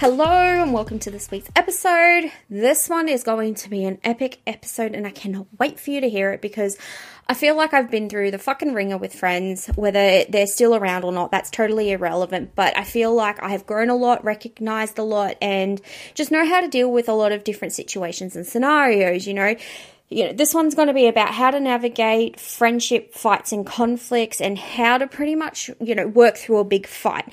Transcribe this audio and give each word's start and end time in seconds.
Hello 0.00 0.24
and 0.24 0.72
welcome 0.72 0.98
to 1.00 1.10
this 1.10 1.30
week's 1.30 1.50
episode. 1.54 2.32
This 2.48 2.88
one 2.88 3.06
is 3.06 3.22
going 3.22 3.52
to 3.56 3.68
be 3.68 3.84
an 3.84 3.98
epic 4.02 4.40
episode 4.46 4.94
and 4.94 5.06
I 5.06 5.10
cannot 5.10 5.46
wait 5.58 5.78
for 5.78 5.90
you 5.90 6.00
to 6.00 6.08
hear 6.08 6.32
it 6.32 6.40
because 6.40 6.78
I 7.28 7.34
feel 7.34 7.54
like 7.54 7.74
I've 7.74 7.90
been 7.90 8.08
through 8.08 8.30
the 8.30 8.38
fucking 8.38 8.72
ringer 8.72 8.96
with 8.96 9.12
friends, 9.12 9.66
whether 9.76 10.24
they're 10.24 10.46
still 10.46 10.74
around 10.74 11.04
or 11.04 11.12
not, 11.12 11.30
that's 11.30 11.50
totally 11.50 11.90
irrelevant. 11.90 12.54
But 12.54 12.78
I 12.78 12.84
feel 12.84 13.14
like 13.14 13.42
I 13.42 13.50
have 13.50 13.66
grown 13.66 13.90
a 13.90 13.94
lot, 13.94 14.24
recognized 14.24 14.98
a 14.98 15.02
lot, 15.02 15.36
and 15.42 15.82
just 16.14 16.30
know 16.30 16.46
how 16.46 16.62
to 16.62 16.68
deal 16.68 16.90
with 16.90 17.10
a 17.10 17.12
lot 17.12 17.32
of 17.32 17.44
different 17.44 17.74
situations 17.74 18.34
and 18.34 18.46
scenarios, 18.46 19.26
you 19.26 19.34
know 19.34 19.54
you 20.10 20.26
know, 20.26 20.32
this 20.32 20.52
one's 20.52 20.74
going 20.74 20.88
to 20.88 20.94
be 20.94 21.06
about 21.06 21.32
how 21.32 21.52
to 21.52 21.60
navigate 21.60 22.38
friendship 22.38 23.14
fights 23.14 23.52
and 23.52 23.64
conflicts 23.64 24.40
and 24.40 24.58
how 24.58 24.98
to 24.98 25.06
pretty 25.06 25.36
much, 25.36 25.70
you 25.80 25.94
know, 25.94 26.08
work 26.08 26.36
through 26.36 26.58
a 26.58 26.64
big 26.64 26.88
fight. 26.88 27.32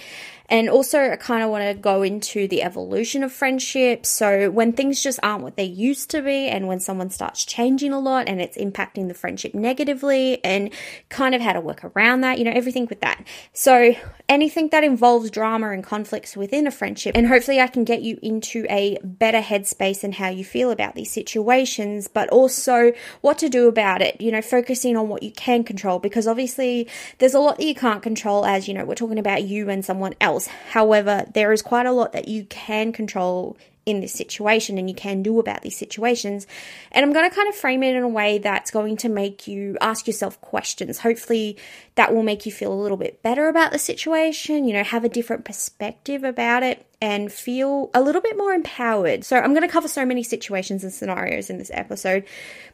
And 0.50 0.70
also, 0.70 1.12
I 1.12 1.18
kind 1.18 1.44
of 1.44 1.50
want 1.50 1.66
to 1.66 1.74
go 1.74 2.04
into 2.04 2.48
the 2.48 2.64
evolution 2.64 3.22
of 3.22 3.34
friendships. 3.34 4.08
So, 4.08 4.50
when 4.50 4.72
things 4.72 5.04
just 5.04 5.20
aren't 5.22 5.44
what 5.44 5.58
they 5.58 5.66
used 5.66 6.10
to 6.12 6.22
be, 6.22 6.48
and 6.48 6.68
when 6.70 6.80
someone 6.80 7.10
starts 7.10 7.44
changing 7.44 7.92
a 7.92 8.00
lot 8.00 8.30
and 8.30 8.40
it's 8.40 8.58
impacting 8.58 9.10
the 9.10 9.14
friendship 9.14 9.54
negatively, 9.54 10.42
and 10.46 10.72
kind 11.10 11.36
of 11.36 11.42
how 11.42 11.52
to 11.52 11.60
work 11.60 11.84
around 11.84 12.22
that, 12.22 12.38
you 12.38 12.46
know, 12.46 12.52
everything 12.52 12.86
with 12.86 13.02
that. 13.02 13.26
So, 13.52 13.96
anything 14.30 14.70
that 14.70 14.86
involves 14.86 15.30
drama 15.32 15.72
and 15.72 15.84
conflicts 15.84 16.38
within 16.38 16.66
a 16.66 16.72
friendship, 16.72 17.18
and 17.18 17.28
hopefully, 17.28 17.60
I 17.60 17.68
can 17.68 17.84
get 17.84 18.02
you 18.02 18.18
into 18.24 18.66
a 18.70 18.98
better 19.04 19.42
headspace 19.42 20.06
and 20.06 20.16
how 20.16 20.30
you 20.30 20.46
feel 20.46 20.72
about 20.72 20.96
these 20.96 21.12
situations, 21.12 22.08
but 22.08 22.30
also 22.30 22.94
what 23.20 23.38
to 23.40 23.50
do 23.50 23.68
about 23.68 24.02
it, 24.02 24.22
you 24.22 24.32
know, 24.32 24.42
focusing 24.42 24.96
on 24.96 25.10
what 25.10 25.24
you 25.24 25.32
can 25.32 25.66
control, 25.66 26.00
because 26.00 26.26
obviously, 26.26 26.88
there's 27.18 27.34
a 27.34 27.40
lot 27.40 27.58
that 27.58 27.66
you 27.66 27.76
can't 27.76 28.02
control, 28.02 28.46
as 28.46 28.70
you 28.70 28.74
know, 28.74 28.86
we're 28.86 28.96
talking 28.96 29.20
about 29.20 29.44
you 29.44 29.70
and 29.70 29.84
someone 29.84 30.14
else 30.22 30.37
However, 30.46 31.26
there 31.34 31.52
is 31.52 31.64
quite 31.64 31.88
a 31.88 31.92
lot 31.92 32.14
that 32.14 32.28
you 32.28 32.46
can 32.46 32.94
control 32.94 33.58
in 33.88 34.02
this 34.02 34.12
situation 34.12 34.78
and 34.78 34.90
you 34.90 34.94
can 34.94 35.24
do 35.24 35.40
about 35.40 35.62
these 35.62 35.78
situations. 35.78 36.46
And 36.92 37.06
I'm 37.06 37.14
going 37.14 37.28
to 37.28 37.34
kind 37.34 37.48
of 37.48 37.56
frame 37.56 37.84
it 37.84 37.96
in 37.96 38.04
a 38.04 38.08
way 38.08 38.38
that's 38.38 38.70
going 38.70 38.98
to 38.98 39.10
make 39.10 39.48
you 39.48 39.78
ask 39.80 40.06
yourself 40.08 40.40
questions. 40.42 41.00
Hopefully, 41.00 41.56
that 41.96 42.14
will 42.14 42.22
make 42.22 42.46
you 42.46 42.52
feel 42.52 42.74
a 42.74 42.76
little 42.76 42.98
bit 42.98 43.24
better 43.24 43.48
about 43.48 43.72
the 43.72 43.80
situation, 43.80 44.68
you 44.68 44.74
know, 44.74 44.84
have 44.84 45.06
a 45.06 45.10
different 45.10 45.46
perspective 45.46 46.26
about 46.26 46.64
it 46.64 46.86
and 47.02 47.32
feel 47.32 47.90
a 47.94 48.02
little 48.02 48.22
bit 48.22 48.38
more 48.38 48.52
empowered. 48.52 49.24
So, 49.24 49.38
I'm 49.38 49.54
going 49.54 49.66
to 49.66 49.72
cover 49.72 49.88
so 49.88 50.06
many 50.06 50.22
situations 50.22 50.84
and 50.84 50.92
scenarios 50.92 51.50
in 51.50 51.58
this 51.58 51.72
episode. 51.74 52.26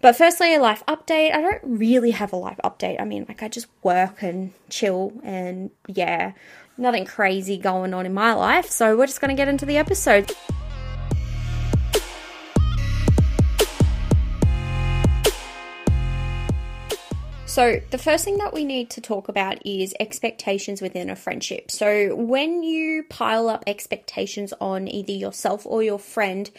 But 0.01 0.15
firstly, 0.15 0.55
a 0.55 0.59
life 0.59 0.81
update. 0.87 1.31
I 1.31 1.41
don't 1.41 1.61
really 1.63 2.11
have 2.11 2.33
a 2.33 2.37
life 2.37 2.59
update. 2.63 2.99
I 2.99 3.05
mean, 3.05 3.25
like, 3.27 3.43
I 3.43 3.49
just 3.49 3.67
work 3.83 4.23
and 4.23 4.51
chill 4.69 5.13
and 5.23 5.69
yeah 5.87 6.31
nothing 6.77 7.05
crazy 7.05 7.57
going 7.57 7.93
on 7.93 8.05
in 8.05 8.13
my 8.13 8.33
life. 8.33 8.69
So 8.69 8.97
we're 8.97 9.07
just 9.07 9.21
going 9.21 9.35
to 9.35 9.39
get 9.39 9.47
into 9.47 9.65
the 9.65 9.77
episode. 9.77 10.31
So, 17.53 17.79
the 17.91 17.99
first 17.99 18.25
thing 18.25 18.39
that 18.39 18.51
we 18.51 18.65
need 18.65 18.89
to 18.89 18.99
talk 18.99 19.29
about 19.29 19.63
is 19.63 19.93
expectations 19.99 20.81
within 20.81 21.11
a 21.11 21.15
friendship. 21.15 21.69
So, 21.69 22.15
when 22.15 22.63
you 22.63 23.03
pile 23.11 23.47
up 23.47 23.63
expectations 23.67 24.55
on 24.59 24.87
either 24.87 25.11
yourself 25.11 25.63
or 25.67 25.83
your 25.83 25.99
friend, 25.99 26.49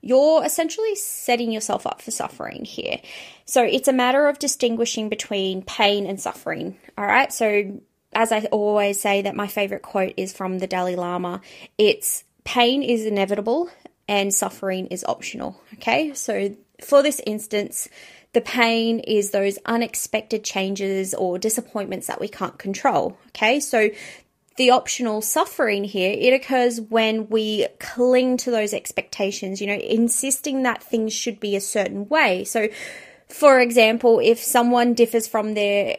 you're 0.00 0.44
essentially 0.44 0.96
setting 0.96 1.52
yourself 1.52 1.86
up 1.86 2.02
for 2.02 2.10
suffering 2.10 2.64
here. 2.64 2.96
So, 3.44 3.62
it's 3.62 3.86
a 3.86 3.92
matter 3.92 4.26
of 4.26 4.40
distinguishing 4.40 5.08
between 5.08 5.62
pain 5.62 6.04
and 6.04 6.20
suffering. 6.20 6.76
All 6.98 7.06
right. 7.06 7.32
So, 7.32 7.80
as 8.12 8.32
I 8.32 8.40
always 8.46 9.00
say, 9.00 9.22
that 9.22 9.36
my 9.36 9.46
favorite 9.46 9.82
quote 9.82 10.14
is 10.16 10.32
from 10.32 10.58
the 10.58 10.66
Dalai 10.66 10.96
Lama. 10.96 11.40
It's 11.78 12.24
pain 12.44 12.82
is 12.82 13.06
inevitable 13.06 13.70
and 14.08 14.34
suffering 14.34 14.86
is 14.88 15.04
optional. 15.04 15.60
Okay, 15.74 16.12
so 16.14 16.54
for 16.82 17.02
this 17.02 17.20
instance, 17.26 17.88
the 18.32 18.40
pain 18.40 19.00
is 19.00 19.30
those 19.30 19.58
unexpected 19.66 20.44
changes 20.44 21.14
or 21.14 21.38
disappointments 21.38 22.06
that 22.06 22.20
we 22.20 22.28
can't 22.28 22.58
control. 22.58 23.16
Okay, 23.28 23.60
so 23.60 23.90
the 24.56 24.70
optional 24.70 25.22
suffering 25.22 25.84
here, 25.84 26.14
it 26.18 26.32
occurs 26.32 26.80
when 26.80 27.28
we 27.28 27.66
cling 27.78 28.36
to 28.38 28.50
those 28.50 28.74
expectations, 28.74 29.60
you 29.60 29.66
know, 29.66 29.74
insisting 29.74 30.64
that 30.64 30.82
things 30.82 31.12
should 31.12 31.40
be 31.40 31.56
a 31.56 31.60
certain 31.60 32.08
way. 32.08 32.44
So, 32.44 32.68
for 33.28 33.60
example, 33.60 34.18
if 34.18 34.38
someone 34.38 34.94
differs 34.94 35.26
from 35.26 35.54
their 35.54 35.96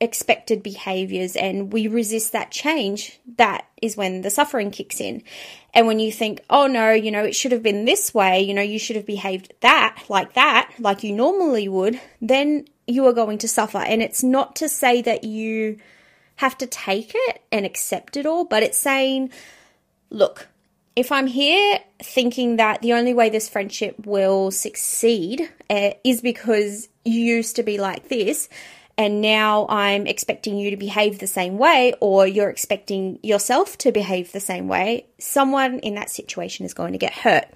expected 0.00 0.62
behaviors 0.62 1.34
and 1.34 1.72
we 1.72 1.88
resist 1.88 2.32
that 2.32 2.50
change, 2.50 3.18
that 3.36 3.66
is 3.82 3.96
when 3.96 4.22
the 4.22 4.30
suffering 4.30 4.70
kicks 4.70 5.00
in. 5.00 5.22
And 5.74 5.86
when 5.86 5.98
you 5.98 6.12
think, 6.12 6.40
oh 6.48 6.66
no, 6.66 6.92
you 6.92 7.10
know, 7.10 7.24
it 7.24 7.34
should 7.34 7.52
have 7.52 7.62
been 7.62 7.84
this 7.84 8.14
way, 8.14 8.40
you 8.40 8.54
know, 8.54 8.62
you 8.62 8.78
should 8.78 8.96
have 8.96 9.06
behaved 9.06 9.52
that, 9.60 10.04
like 10.08 10.34
that, 10.34 10.72
like 10.78 11.02
you 11.02 11.12
normally 11.12 11.68
would, 11.68 12.00
then 12.20 12.66
you 12.86 13.06
are 13.06 13.12
going 13.12 13.38
to 13.38 13.48
suffer. 13.48 13.78
And 13.78 14.02
it's 14.02 14.22
not 14.22 14.56
to 14.56 14.68
say 14.68 15.02
that 15.02 15.24
you 15.24 15.78
have 16.36 16.56
to 16.58 16.66
take 16.66 17.12
it 17.14 17.42
and 17.50 17.66
accept 17.66 18.16
it 18.16 18.24
all, 18.24 18.44
but 18.44 18.62
it's 18.62 18.78
saying, 18.78 19.30
look, 20.10 20.48
if 20.94 21.12
I'm 21.12 21.26
here 21.26 21.80
thinking 22.02 22.56
that 22.56 22.82
the 22.82 22.92
only 22.92 23.14
way 23.14 23.30
this 23.30 23.48
friendship 23.48 24.06
will 24.06 24.50
succeed 24.50 25.48
uh, 25.68 25.90
is 26.02 26.20
because 26.20 26.88
you 27.04 27.20
used 27.20 27.56
to 27.56 27.62
be 27.62 27.78
like 27.78 28.08
this, 28.08 28.48
and 28.98 29.20
now 29.20 29.66
I'm 29.68 30.08
expecting 30.08 30.58
you 30.58 30.70
to 30.70 30.76
behave 30.76 31.20
the 31.20 31.28
same 31.28 31.56
way, 31.56 31.94
or 32.00 32.26
you're 32.26 32.50
expecting 32.50 33.20
yourself 33.22 33.78
to 33.78 33.92
behave 33.92 34.32
the 34.32 34.40
same 34.40 34.66
way, 34.66 35.06
someone 35.20 35.78
in 35.78 35.94
that 35.94 36.10
situation 36.10 36.66
is 36.66 36.74
going 36.74 36.92
to 36.92 36.98
get 36.98 37.14
hurt. 37.14 37.46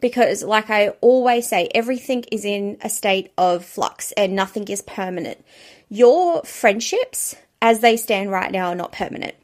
Because, 0.00 0.44
like 0.44 0.70
I 0.70 0.90
always 1.00 1.48
say, 1.48 1.68
everything 1.74 2.24
is 2.30 2.44
in 2.44 2.78
a 2.82 2.88
state 2.88 3.32
of 3.36 3.64
flux 3.64 4.12
and 4.12 4.36
nothing 4.36 4.68
is 4.68 4.80
permanent. 4.82 5.44
Your 5.88 6.42
friendships, 6.44 7.34
as 7.60 7.80
they 7.80 7.96
stand 7.96 8.30
right 8.30 8.52
now, 8.52 8.68
are 8.68 8.76
not 8.76 8.92
permanent. 8.92 9.34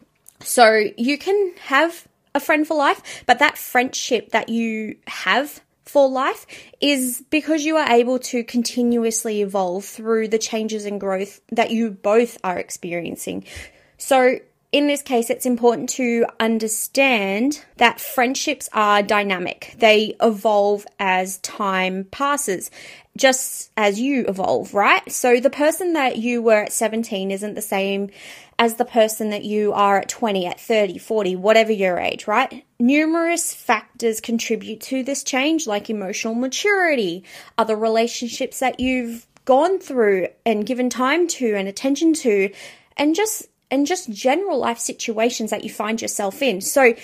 So 0.41 0.85
you 0.97 1.19
can 1.19 1.55
have 1.63 2.07
a 2.37 2.41
friend 2.41 2.69
for 2.69 2.77
life, 2.77 3.25
but 3.27 3.41
that 3.41 3.59
friendship 3.59 4.31
that 4.31 4.49
you 4.49 4.97
have 5.09 5.61
for 5.89 6.09
life 6.09 6.47
is 6.81 7.25
because 7.31 7.65
you 7.65 7.77
are 7.77 7.91
able 7.91 8.19
to 8.19 8.45
continuously 8.45 9.43
evolve 9.43 9.85
through 9.85 10.29
the 10.29 10.39
changes 10.39 10.85
and 10.85 11.01
growth 11.01 11.41
that 11.51 11.71
you 11.71 11.91
both 11.91 12.39
are 12.45 12.59
experiencing. 12.59 13.45
So, 13.97 14.39
in 14.71 14.87
this 14.87 15.01
case, 15.01 15.31
it's 15.31 15.47
important 15.47 15.89
to 15.91 16.27
understand 16.39 17.65
that 17.79 18.01
friendships 18.01 18.69
are 18.75 19.03
dynamic. 19.03 19.75
They 19.79 20.15
evolve 20.21 20.87
as 20.99 21.39
time 21.39 22.05
passes, 22.11 22.71
just 23.17 23.71
as 23.79 23.99
you 23.99 24.27
evolve, 24.27 24.75
right? 24.75 25.11
So 25.11 25.41
the 25.41 25.49
person 25.49 25.95
that 25.95 26.19
you 26.19 26.43
were 26.43 26.65
at 26.65 26.73
17 26.73 27.31
isn't 27.31 27.55
the 27.55 27.63
same 27.63 28.11
as 28.59 28.75
the 28.75 28.85
person 28.85 29.31
that 29.31 29.45
you 29.45 29.73
are 29.73 29.99
at 29.99 30.09
20, 30.09 30.47
at 30.47 30.61
30, 30.61 30.99
40, 30.99 31.37
whatever 31.37 31.71
your 31.71 31.99
age, 31.99 32.27
right? 32.27 32.65
Numerous 32.81 33.55
factors 33.55 34.21
contribute 34.21 34.81
to 34.81 35.05
this 35.05 35.23
change, 35.23 35.67
like 35.67 35.89
emotional 35.89 36.35
maturity, 36.35 37.25
other 37.57 37.77
relationships 37.77 38.59
that 38.59 38.81
you've 38.81 39.27
gone 39.45 39.79
through 39.79 40.29
and 40.45 40.67
given 40.67 40.91
time 40.91 41.29
to 41.29 41.55
and 41.55 41.69
attention 41.69 42.13
to, 42.13 42.53
and 42.97 43.15
just 43.15 43.47
and 43.71 43.87
just 43.87 44.11
general 44.11 44.59
life 44.59 44.79
situations 44.79 45.51
that 45.51 45.63
you 45.63 45.71
find 45.71 46.03
yourself 46.03 46.43
in. 46.43 46.61
So 46.61 46.95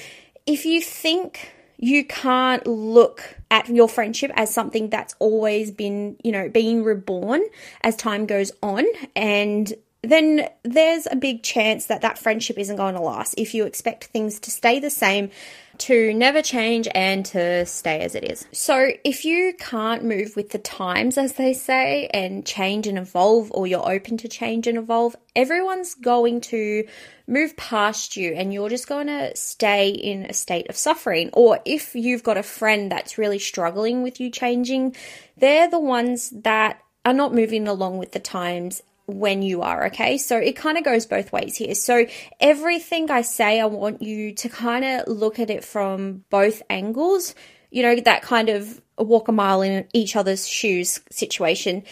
if 0.46 0.64
you 0.64 0.80
think 0.80 1.52
you 1.76 2.04
can't 2.04 2.66
look 2.66 3.36
at 3.50 3.68
your 3.68 3.88
friendship 3.88 4.30
as 4.34 4.52
something 4.52 4.88
that's 4.88 5.14
always 5.18 5.70
been, 5.70 6.16
you 6.24 6.32
know, 6.32 6.48
being 6.48 6.82
reborn 6.82 7.42
as 7.82 7.96
time 7.96 8.26
goes 8.26 8.52
on 8.62 8.84
and 9.14 9.72
then 10.04 10.48
there's 10.62 11.06
a 11.10 11.16
big 11.16 11.42
chance 11.42 11.86
that 11.86 12.02
that 12.02 12.18
friendship 12.18 12.58
isn't 12.58 12.76
going 12.76 12.94
to 12.94 13.00
last 13.00 13.34
if 13.38 13.54
you 13.54 13.64
expect 13.64 14.04
things 14.04 14.38
to 14.40 14.50
stay 14.50 14.78
the 14.78 14.90
same, 14.90 15.30
to 15.78 16.14
never 16.14 16.42
change, 16.42 16.88
and 16.94 17.26
to 17.26 17.66
stay 17.66 18.00
as 18.00 18.14
it 18.14 18.24
is. 18.24 18.46
So, 18.52 18.90
if 19.04 19.24
you 19.24 19.54
can't 19.58 20.04
move 20.04 20.36
with 20.36 20.50
the 20.50 20.58
times, 20.58 21.18
as 21.18 21.34
they 21.34 21.52
say, 21.52 22.06
and 22.12 22.46
change 22.46 22.86
and 22.86 22.98
evolve, 22.98 23.50
or 23.52 23.66
you're 23.66 23.88
open 23.88 24.16
to 24.18 24.28
change 24.28 24.66
and 24.66 24.78
evolve, 24.78 25.16
everyone's 25.34 25.94
going 25.94 26.40
to 26.42 26.86
move 27.26 27.56
past 27.56 28.16
you 28.16 28.34
and 28.34 28.52
you're 28.52 28.68
just 28.68 28.86
going 28.86 29.06
to 29.06 29.34
stay 29.34 29.88
in 29.88 30.26
a 30.26 30.32
state 30.32 30.68
of 30.68 30.76
suffering. 30.76 31.30
Or 31.32 31.58
if 31.64 31.94
you've 31.94 32.22
got 32.22 32.36
a 32.36 32.42
friend 32.42 32.92
that's 32.92 33.18
really 33.18 33.38
struggling 33.38 34.02
with 34.02 34.20
you 34.20 34.30
changing, 34.30 34.94
they're 35.36 35.68
the 35.68 35.80
ones 35.80 36.30
that 36.30 36.80
are 37.04 37.14
not 37.14 37.34
moving 37.34 37.66
along 37.66 37.98
with 37.98 38.12
the 38.12 38.20
times 38.20 38.82
when 39.06 39.42
you 39.42 39.62
are, 39.62 39.86
okay? 39.86 40.18
So 40.18 40.36
it 40.36 40.56
kind 40.56 40.78
of 40.78 40.84
goes 40.84 41.06
both 41.06 41.32
ways 41.32 41.56
here. 41.56 41.74
So 41.74 42.06
everything 42.40 43.10
I 43.10 43.22
say, 43.22 43.60
I 43.60 43.66
want 43.66 44.02
you 44.02 44.32
to 44.32 44.48
kind 44.48 44.84
of 44.84 45.08
look 45.08 45.38
at 45.38 45.50
it 45.50 45.64
from 45.64 46.24
both 46.30 46.62
angles, 46.70 47.34
you 47.70 47.82
know, 47.82 47.96
that 48.00 48.22
kind 48.22 48.48
of 48.48 48.80
walk 48.96 49.28
a 49.28 49.32
mile 49.32 49.62
in 49.62 49.86
each 49.92 50.16
other's 50.16 50.46
shoes 50.46 51.00
situation. 51.10 51.82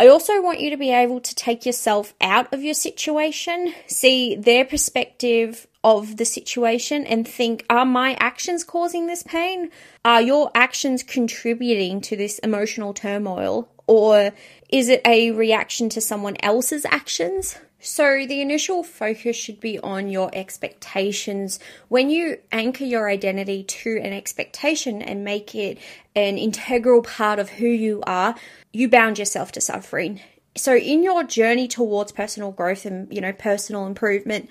I 0.00 0.06
also 0.06 0.40
want 0.40 0.60
you 0.60 0.70
to 0.70 0.76
be 0.76 0.92
able 0.92 1.20
to 1.20 1.34
take 1.34 1.66
yourself 1.66 2.14
out 2.20 2.52
of 2.54 2.62
your 2.62 2.74
situation, 2.74 3.74
see 3.88 4.36
their 4.36 4.64
perspective 4.64 5.66
of 5.82 6.16
the 6.16 6.24
situation, 6.24 7.04
and 7.04 7.26
think 7.26 7.64
Are 7.68 7.84
my 7.84 8.16
actions 8.20 8.62
causing 8.62 9.06
this 9.06 9.24
pain? 9.24 9.70
Are 10.04 10.22
your 10.22 10.52
actions 10.54 11.02
contributing 11.02 12.00
to 12.02 12.16
this 12.16 12.38
emotional 12.40 12.94
turmoil? 12.94 13.68
Or 13.88 14.32
is 14.68 14.88
it 14.88 15.00
a 15.04 15.32
reaction 15.32 15.88
to 15.90 16.00
someone 16.00 16.36
else's 16.40 16.84
actions? 16.84 17.58
So, 17.80 18.26
the 18.26 18.40
initial 18.40 18.82
focus 18.82 19.36
should 19.36 19.60
be 19.60 19.78
on 19.78 20.08
your 20.08 20.30
expectations. 20.32 21.60
When 21.88 22.10
you 22.10 22.38
anchor 22.50 22.84
your 22.84 23.08
identity 23.08 23.62
to 23.62 24.00
an 24.02 24.12
expectation 24.12 25.00
and 25.00 25.24
make 25.24 25.54
it 25.54 25.78
an 26.16 26.38
integral 26.38 27.02
part 27.02 27.38
of 27.38 27.50
who 27.50 27.68
you 27.68 28.02
are, 28.04 28.34
you 28.72 28.88
bound 28.88 29.18
yourself 29.18 29.52
to 29.52 29.60
suffering. 29.60 30.20
So, 30.56 30.76
in 30.76 31.04
your 31.04 31.22
journey 31.22 31.68
towards 31.68 32.10
personal 32.10 32.50
growth 32.50 32.84
and 32.84 33.12
you 33.14 33.20
know 33.20 33.32
personal 33.32 33.86
improvement, 33.86 34.50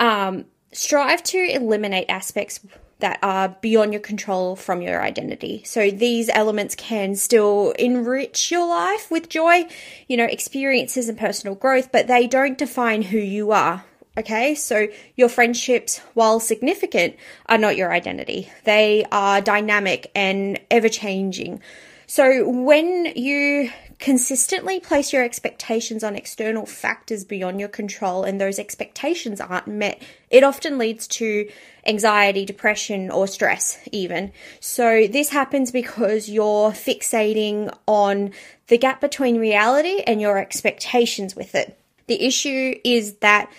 um, 0.00 0.44
strive 0.72 1.22
to 1.24 1.38
eliminate 1.38 2.10
aspects 2.10 2.58
that 3.00 3.18
are 3.22 3.56
beyond 3.60 3.92
your 3.92 4.00
control 4.00 4.56
from 4.56 4.82
your 4.82 5.02
identity. 5.02 5.62
So 5.64 5.90
these 5.90 6.28
elements 6.28 6.74
can 6.74 7.14
still 7.14 7.72
enrich 7.78 8.50
your 8.50 8.66
life 8.66 9.10
with 9.10 9.28
joy, 9.28 9.68
you 10.08 10.16
know, 10.16 10.24
experiences 10.24 11.08
and 11.08 11.18
personal 11.18 11.54
growth, 11.54 11.92
but 11.92 12.06
they 12.06 12.26
don't 12.26 12.58
define 12.58 13.02
who 13.02 13.18
you 13.18 13.52
are. 13.52 13.84
Okay, 14.16 14.56
so 14.56 14.88
your 15.14 15.28
friendships, 15.28 15.98
while 16.14 16.40
significant, 16.40 17.14
are 17.46 17.56
not 17.56 17.76
your 17.76 17.92
identity. 17.92 18.50
They 18.64 19.04
are 19.12 19.40
dynamic 19.40 20.10
and 20.16 20.58
ever 20.72 20.88
changing. 20.88 21.60
So 22.08 22.48
when 22.48 23.12
you 23.14 23.70
consistently 23.98 24.78
place 24.78 25.12
your 25.12 25.24
expectations 25.24 26.04
on 26.04 26.14
external 26.14 26.66
factors 26.66 27.24
beyond 27.24 27.58
your 27.58 27.68
control 27.68 28.22
and 28.24 28.40
those 28.40 28.58
expectations 28.58 29.40
aren't 29.40 29.66
met, 29.66 30.00
it 30.30 30.44
often 30.44 30.78
leads 30.78 31.08
to 31.08 31.48
anxiety, 31.84 32.44
depression, 32.44 33.10
or 33.10 33.26
stress, 33.26 33.78
even. 33.90 34.32
So, 34.60 35.06
this 35.06 35.30
happens 35.30 35.72
because 35.72 36.28
you're 36.28 36.70
fixating 36.70 37.74
on 37.86 38.32
the 38.68 38.78
gap 38.78 39.00
between 39.00 39.38
reality 39.38 40.02
and 40.06 40.20
your 40.20 40.38
expectations 40.38 41.34
with 41.34 41.54
it. 41.54 41.78
The 42.06 42.24
issue 42.24 42.74
is 42.84 43.14
that 43.16 43.50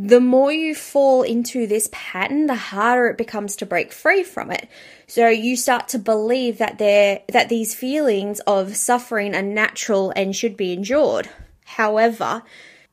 the 0.00 0.20
more 0.20 0.52
you 0.52 0.76
fall 0.76 1.22
into 1.24 1.66
this 1.66 1.88
pattern, 1.90 2.46
the 2.46 2.54
harder 2.54 3.08
it 3.08 3.18
becomes 3.18 3.56
to 3.56 3.66
break 3.66 3.92
free 3.92 4.22
from 4.22 4.52
it. 4.52 4.68
So 5.08 5.26
you 5.26 5.56
start 5.56 5.88
to 5.88 5.98
believe 5.98 6.58
that 6.58 6.78
there 6.78 7.22
that 7.32 7.48
these 7.48 7.74
feelings 7.74 8.38
of 8.46 8.76
suffering 8.76 9.34
are 9.34 9.42
natural 9.42 10.12
and 10.14 10.36
should 10.36 10.56
be 10.56 10.72
endured. 10.72 11.28
However, 11.64 12.44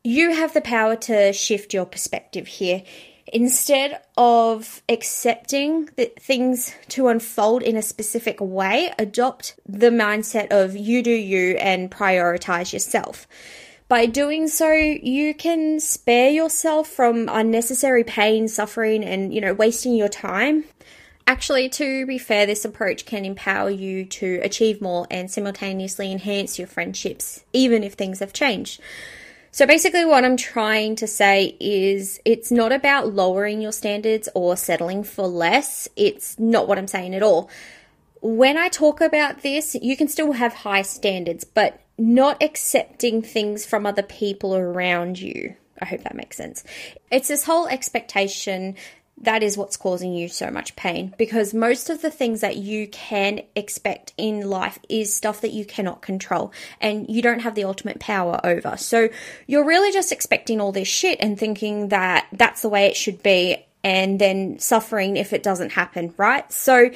you 0.04 0.34
have 0.34 0.56
the 0.56 0.62
power 0.62 0.96
to 0.96 1.32
shift 1.32 1.76
your 1.76 1.86
perspective 1.86 2.48
here. 2.48 2.82
Instead 3.28 4.02
of 4.18 4.82
accepting 4.90 5.90
that 5.98 6.20
things 6.20 6.74
to 6.90 7.08
unfold 7.08 7.62
in 7.62 7.78
a 7.78 7.84
specific 7.84 8.42
way, 8.42 8.92
adopt 8.98 9.60
the 9.68 9.92
mindset 9.92 10.48
of 10.50 10.76
you 10.76 11.04
do 11.04 11.12
you 11.12 11.56
and 11.58 11.92
prioritize 11.92 12.74
yourself. 12.74 13.28
By 13.88 14.08
doing 14.08 14.48
so, 14.48 14.72
you 14.72 15.36
can 15.36 15.80
spare 15.80 16.32
yourself 16.32 16.88
from 16.88 17.30
unnecessary 17.32 18.04
pain, 18.04 18.48
suffering, 18.48 19.04
and, 19.04 19.32
you 19.32 19.40
know, 19.40 19.54
wasting 19.54 19.94
your 19.94 20.10
time. 20.10 20.64
Actually, 21.28 21.70
to 21.70 22.06
be 22.08 22.18
fair, 22.18 22.48
this 22.48 22.66
approach 22.66 23.06
can 23.06 23.26
empower 23.26 23.70
you 23.70 24.06
to 24.06 24.40
achieve 24.42 24.82
more 24.82 25.06
and 25.12 25.30
simultaneously 25.30 26.12
enhance 26.12 26.58
your 26.58 26.68
friendships, 26.68 27.44
even 27.54 27.84
if 27.84 27.94
things 27.94 28.20
have 28.20 28.34
changed. 28.34 28.82
So, 29.52 29.68
basically, 29.68 30.04
what 30.04 30.26
I'm 30.26 30.38
trying 30.38 30.96
to 30.98 31.08
say 31.08 31.56
is 31.60 32.20
it's 32.26 32.52
not 32.52 32.72
about 32.72 33.14
lowering 33.14 33.62
your 33.62 33.72
standards 33.72 34.28
or 34.34 34.58
settling 34.58 35.04
for 35.04 35.28
less. 35.28 35.88
It's 35.96 36.40
not 36.40 36.68
what 36.68 36.80
I'm 36.80 36.88
saying 36.88 37.14
at 37.14 37.24
all. 37.24 37.52
When 38.22 38.58
I 38.58 38.68
talk 38.70 39.00
about 39.00 39.44
this, 39.44 39.76
you 39.76 39.96
can 39.96 40.08
still 40.08 40.32
have 40.32 40.54
high 40.54 40.82
standards, 40.82 41.44
but 41.44 41.80
not 41.98 42.42
accepting 42.42 43.22
things 43.22 43.66
from 43.66 43.86
other 43.86 44.04
people 44.04 44.56
around 44.56 45.20
you. 45.20 45.56
I 45.82 45.86
hope 45.86 46.04
that 46.04 46.16
makes 46.16 46.38
sense. 46.38 46.64
It's 47.12 47.28
this 47.28 47.44
whole 47.44 47.68
expectation 47.68 48.76
that 49.22 49.44
is 49.44 49.58
what's 49.58 49.78
causing 49.78 50.14
you 50.14 50.28
so 50.28 50.52
much 50.52 50.76
pain 50.76 51.14
because 51.18 51.54
most 51.54 51.90
of 51.90 52.02
the 52.02 52.12
things 52.12 52.42
that 52.42 52.58
you 52.58 52.88
can 52.88 53.42
expect 53.56 54.14
in 54.18 54.50
life 54.50 54.78
is 54.90 55.14
stuff 55.14 55.42
that 55.42 55.54
you 55.54 55.64
cannot 55.64 56.02
control 56.02 56.52
and 56.82 57.10
you 57.10 57.22
don't 57.22 57.40
have 57.40 57.56
the 57.56 57.64
ultimate 57.64 58.00
power 58.00 58.40
over. 58.44 58.76
So 58.76 59.08
you're 59.48 59.66
really 59.66 59.94
just 59.94 60.12
expecting 60.12 60.60
all 60.60 60.74
this 60.74 60.90
shit 60.90 61.20
and 61.22 61.40
thinking 61.40 61.90
that 61.90 62.28
that's 62.34 62.62
the 62.62 62.70
way 62.70 62.88
it 62.88 62.98
should 62.98 63.24
be 63.24 63.66
and 63.86 64.20
then 64.20 64.60
suffering 64.60 65.16
if 65.16 65.32
it 65.32 65.44
doesn't 65.44 65.72
happen, 65.72 66.14
right? 66.18 66.52
So 66.52 66.90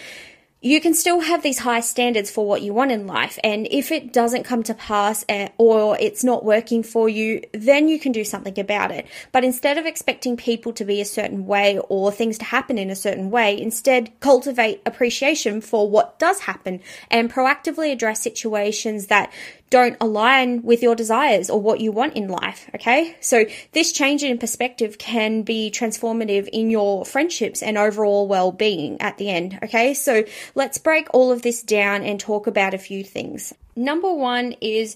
you 0.62 0.82
can 0.82 0.94
still 0.94 1.22
have 1.22 1.42
these 1.42 1.60
high 1.60 1.80
standards 1.80 2.30
for 2.30 2.46
what 2.46 2.62
you 2.62 2.74
want 2.74 2.92
in 2.92 3.08
life. 3.08 3.40
And 3.44 3.66
if 3.72 3.92
it 3.92 4.12
doesn't 4.12 4.44
come 4.44 4.62
to 4.64 4.74
pass 4.74 5.24
eh, 5.30 5.50
or 5.58 5.98
it's 6.00 6.24
not 6.24 6.44
working 6.44 6.84
for 6.84 7.08
you, 7.08 7.42
then 7.54 7.88
you 7.88 7.98
can 7.98 8.12
do 8.12 8.26
something 8.26 8.60
about 8.60 8.92
it. 8.92 9.08
But 9.32 9.46
instead 9.46 9.78
of 9.78 9.86
expecting 9.86 10.36
people 10.36 10.74
to 10.74 10.84
be 10.84 11.00
a 11.00 11.06
certain 11.06 11.46
way 11.46 11.80
or 11.88 12.12
things 12.12 12.38
to 12.40 12.46
happen 12.46 12.78
in 12.78 12.90
a 12.90 12.96
certain 12.96 13.32
way, 13.32 13.60
instead 13.60 14.12
cultivate 14.20 14.82
appreciation 14.86 15.62
for 15.62 15.90
what 15.90 16.20
does 16.20 16.42
happen 16.42 16.82
and 17.10 17.32
proactively 17.32 17.94
address 17.94 18.22
situations 18.22 19.08
that 19.08 19.32
don't 19.70 19.98
align 20.02 20.62
with 20.64 20.82
your 20.82 20.96
desires 20.96 21.50
or 21.50 21.62
what 21.62 21.80
you 21.80 21.92
want 21.92 22.16
in 22.16 22.28
life. 22.28 22.70
Okay. 22.76 23.16
So 23.20 23.46
this 23.74 23.92
change 23.92 24.24
in 24.24 24.38
perspective 24.38 24.98
can 24.98 25.44
be 25.44 25.72
transformative 25.72 26.48
in 26.52 26.70
your 26.70 27.06
friendships 27.06 27.62
and 27.62 27.78
overall 27.78 28.28
well 28.28 28.52
being 28.52 29.00
at 29.02 29.18
the 29.18 29.30
end. 29.30 29.60
Okay. 29.64 29.94
So 29.94 30.24
let's 30.56 30.78
break 30.78 31.08
all 31.14 31.32
of 31.32 31.42
this 31.42 31.62
down 31.62 32.04
and 32.04 32.20
talk 32.20 32.48
about 32.48 32.74
a 32.74 32.80
few 32.80 33.04
things. 33.04 33.54
Number 33.76 34.14
one 34.14 34.54
is 34.62 34.96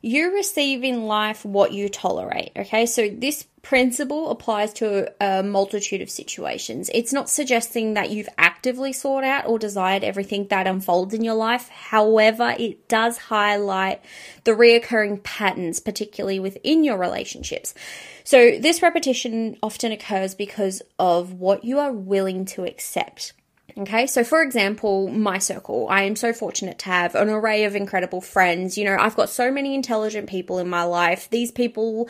you 0.00 0.34
receive 0.34 0.84
in 0.84 1.06
life 1.06 1.44
what 1.44 1.72
you 1.72 1.88
tolerate. 1.88 2.52
Okay, 2.56 2.86
so 2.86 3.08
this 3.08 3.46
principle 3.62 4.30
applies 4.30 4.72
to 4.72 5.12
a 5.20 5.42
multitude 5.42 6.00
of 6.00 6.08
situations. 6.08 6.88
It's 6.94 7.12
not 7.12 7.28
suggesting 7.28 7.94
that 7.94 8.10
you've 8.10 8.28
actively 8.38 8.92
sought 8.92 9.24
out 9.24 9.46
or 9.46 9.58
desired 9.58 10.04
everything 10.04 10.46
that 10.48 10.66
unfolds 10.66 11.12
in 11.12 11.24
your 11.24 11.34
life. 11.34 11.68
However, 11.68 12.54
it 12.58 12.88
does 12.88 13.18
highlight 13.18 14.00
the 14.44 14.52
reoccurring 14.52 15.22
patterns, 15.24 15.80
particularly 15.80 16.38
within 16.38 16.84
your 16.84 16.96
relationships. 16.96 17.74
So, 18.22 18.58
this 18.58 18.82
repetition 18.82 19.56
often 19.62 19.90
occurs 19.90 20.34
because 20.34 20.80
of 20.98 21.32
what 21.32 21.64
you 21.64 21.78
are 21.78 21.92
willing 21.92 22.44
to 22.46 22.64
accept. 22.64 23.32
Okay, 23.78 24.08
so 24.08 24.24
for 24.24 24.42
example, 24.42 25.06
my 25.08 25.38
circle, 25.38 25.86
I 25.88 26.02
am 26.02 26.16
so 26.16 26.32
fortunate 26.32 26.80
to 26.80 26.86
have 26.86 27.14
an 27.14 27.28
array 27.28 27.62
of 27.62 27.76
incredible 27.76 28.20
friends. 28.20 28.76
You 28.76 28.84
know, 28.84 28.96
I've 28.98 29.14
got 29.14 29.30
so 29.30 29.52
many 29.52 29.76
intelligent 29.76 30.28
people 30.28 30.58
in 30.58 30.68
my 30.68 30.82
life. 30.82 31.30
These 31.30 31.52
people 31.52 32.08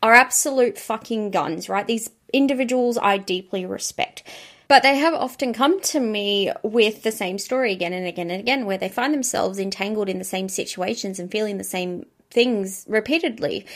are 0.00 0.14
absolute 0.14 0.78
fucking 0.78 1.32
guns, 1.32 1.68
right? 1.68 1.88
These 1.88 2.10
individuals 2.32 2.98
I 2.98 3.18
deeply 3.18 3.66
respect. 3.66 4.22
But 4.68 4.84
they 4.84 4.98
have 4.98 5.14
often 5.14 5.52
come 5.52 5.80
to 5.80 5.98
me 5.98 6.52
with 6.62 7.02
the 7.02 7.10
same 7.10 7.38
story 7.38 7.72
again 7.72 7.92
and 7.92 8.06
again 8.06 8.30
and 8.30 8.38
again, 8.38 8.64
where 8.64 8.78
they 8.78 8.88
find 8.88 9.12
themselves 9.12 9.58
entangled 9.58 10.08
in 10.08 10.18
the 10.18 10.24
same 10.24 10.48
situations 10.48 11.18
and 11.18 11.32
feeling 11.32 11.58
the 11.58 11.64
same 11.64 12.06
things 12.30 12.84
repeatedly. 12.86 13.66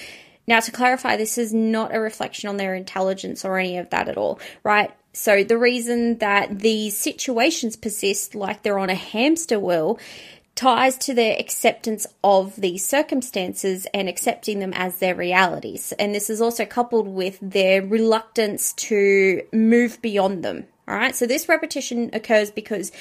Now, 0.47 0.61
to 0.61 0.71
clarify, 0.71 1.17
this 1.17 1.39
is 1.39 1.53
not 1.53 1.95
a 1.95 1.99
reflection 1.99 2.49
on 2.49 2.57
their 2.57 2.75
intelligence 2.75 3.45
or 3.45 3.59
any 3.59 3.79
of 3.79 3.91
that 3.91 4.09
at 4.09 4.17
all, 4.17 4.39
right? 4.63 4.93
So, 5.13 5.45
the 5.45 5.59
reason 5.59 6.19
that 6.19 6.61
these 6.61 6.97
situations 6.97 7.77
persist 7.77 8.35
like 8.35 8.63
they're 8.63 8.79
on 8.79 8.91
a 8.91 8.95
hamster 8.95 9.61
wheel 9.61 9.99
ties 10.55 10.97
to 10.99 11.15
their 11.15 11.39
acceptance 11.39 12.07
of 12.23 12.57
these 12.57 12.85
circumstances 12.85 13.87
and 13.95 14.09
accepting 14.09 14.59
them 14.59 14.73
as 14.75 14.99
their 14.99 15.15
realities. 15.15 15.93
And 15.99 16.15
this 16.15 16.29
is 16.29 16.41
also 16.41 16.65
coupled 16.65 17.09
with 17.09 17.39
their 17.41 17.83
reluctance 17.83 18.73
to 18.75 19.43
move 19.53 20.01
beyond 20.03 20.45
them. 20.45 20.67
All 20.89 20.97
right, 20.97 21.15
so 21.15 21.27
this 21.27 21.49
repetition 21.49 22.11
occurs 22.13 22.51
because 22.51 22.93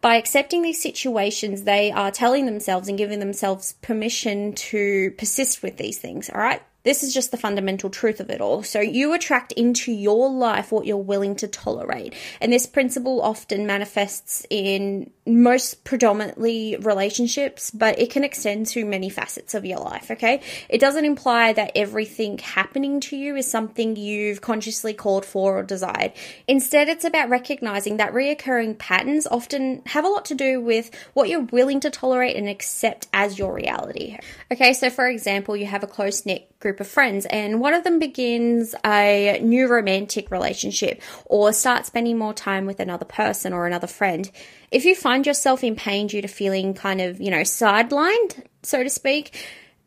by 0.00 0.16
accepting 0.16 0.62
these 0.62 0.82
situations, 0.82 1.62
they 1.62 1.90
are 1.90 2.10
telling 2.10 2.46
themselves 2.46 2.88
and 2.88 2.98
giving 2.98 3.20
themselves 3.20 3.74
permission 3.80 4.52
to 4.54 5.12
persist 5.12 5.62
with 5.62 5.76
these 5.76 5.98
things. 5.98 6.28
All 6.30 6.40
right, 6.40 6.62
This 6.84 7.02
is 7.02 7.12
just 7.12 7.32
the 7.32 7.36
fundamental 7.36 7.90
truth 7.90 8.20
of 8.20 8.30
it 8.30 8.40
all. 8.40 8.62
So 8.62 8.80
you 8.80 9.12
attract 9.12 9.52
into 9.52 9.92
your 9.92 10.30
life 10.30 10.70
what 10.70 10.86
you're 10.86 10.96
willing 10.96 11.36
to 11.36 11.48
tolerate. 11.48 12.14
And 12.40 12.52
this 12.52 12.66
principle 12.66 13.20
often 13.20 13.66
manifests 13.66 14.46
in 14.48 15.10
most 15.26 15.84
predominantly 15.84 16.76
relationships, 16.80 17.70
but 17.70 17.98
it 17.98 18.10
can 18.10 18.24
extend 18.24 18.66
to 18.68 18.84
many 18.84 19.10
facets 19.10 19.54
of 19.54 19.64
your 19.64 19.80
life, 19.80 20.10
okay? 20.12 20.40
It 20.68 20.80
doesn't 20.80 21.04
imply 21.04 21.52
that 21.52 21.72
everything 21.74 22.38
happening 22.38 23.00
to 23.00 23.16
you 23.16 23.36
is 23.36 23.50
something 23.50 23.96
you've 23.96 24.40
consciously 24.40 24.94
called 24.94 25.26
for 25.26 25.58
or 25.58 25.62
desired. 25.64 26.12
Instead, 26.46 26.88
it's 26.88 27.04
about 27.04 27.28
recognizing 27.28 27.98
that 27.98 28.12
reoccurring 28.12 28.78
patterns 28.78 29.26
often 29.26 29.82
have 29.86 30.04
a 30.04 30.08
lot 30.08 30.24
to 30.26 30.34
do 30.34 30.60
with 30.60 30.90
what 31.12 31.28
you're 31.28 31.40
willing 31.40 31.80
to 31.80 31.90
tolerate 31.90 32.36
and 32.36 32.48
accept 32.48 33.08
as 33.12 33.38
your 33.38 33.52
reality. 33.52 34.16
Okay, 34.50 34.72
so 34.72 34.88
for 34.90 35.08
example, 35.08 35.56
you 35.56 35.66
have 35.66 35.82
a 35.82 35.88
close 35.88 36.24
knit 36.24 36.48
group 36.60 36.80
of 36.80 36.88
friends 36.88 37.24
and 37.26 37.60
one 37.60 37.72
of 37.72 37.84
them 37.84 37.98
begins 37.98 38.74
a 38.84 39.38
new 39.42 39.68
romantic 39.68 40.30
relationship 40.30 41.00
or 41.26 41.52
starts 41.52 41.86
spending 41.86 42.18
more 42.18 42.34
time 42.34 42.66
with 42.66 42.80
another 42.80 43.04
person 43.04 43.52
or 43.52 43.66
another 43.66 43.86
friend. 43.86 44.30
If 44.70 44.84
you 44.84 44.94
find 44.94 45.24
yourself 45.24 45.62
in 45.62 45.76
pain 45.76 46.08
due 46.08 46.22
to 46.22 46.28
feeling 46.28 46.74
kind 46.74 47.00
of, 47.00 47.20
you 47.20 47.30
know, 47.30 47.42
sidelined, 47.42 48.44
so 48.62 48.82
to 48.82 48.90
speak, 48.90 49.36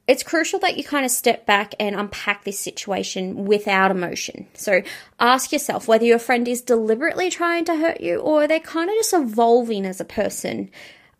it's 0.07 0.23
crucial 0.23 0.59
that 0.59 0.77
you 0.77 0.83
kind 0.83 1.05
of 1.05 1.11
step 1.11 1.45
back 1.45 1.75
and 1.79 1.95
unpack 1.95 2.43
this 2.43 2.59
situation 2.59 3.45
without 3.45 3.91
emotion. 3.91 4.47
So 4.53 4.81
ask 5.19 5.51
yourself 5.51 5.87
whether 5.87 6.05
your 6.05 6.19
friend 6.19 6.47
is 6.47 6.61
deliberately 6.61 7.29
trying 7.29 7.65
to 7.65 7.75
hurt 7.75 8.01
you 8.01 8.17
or 8.19 8.47
they're 8.47 8.59
kind 8.59 8.89
of 8.89 8.95
just 8.95 9.13
evolving 9.13 9.85
as 9.85 10.01
a 10.01 10.05
person. 10.05 10.71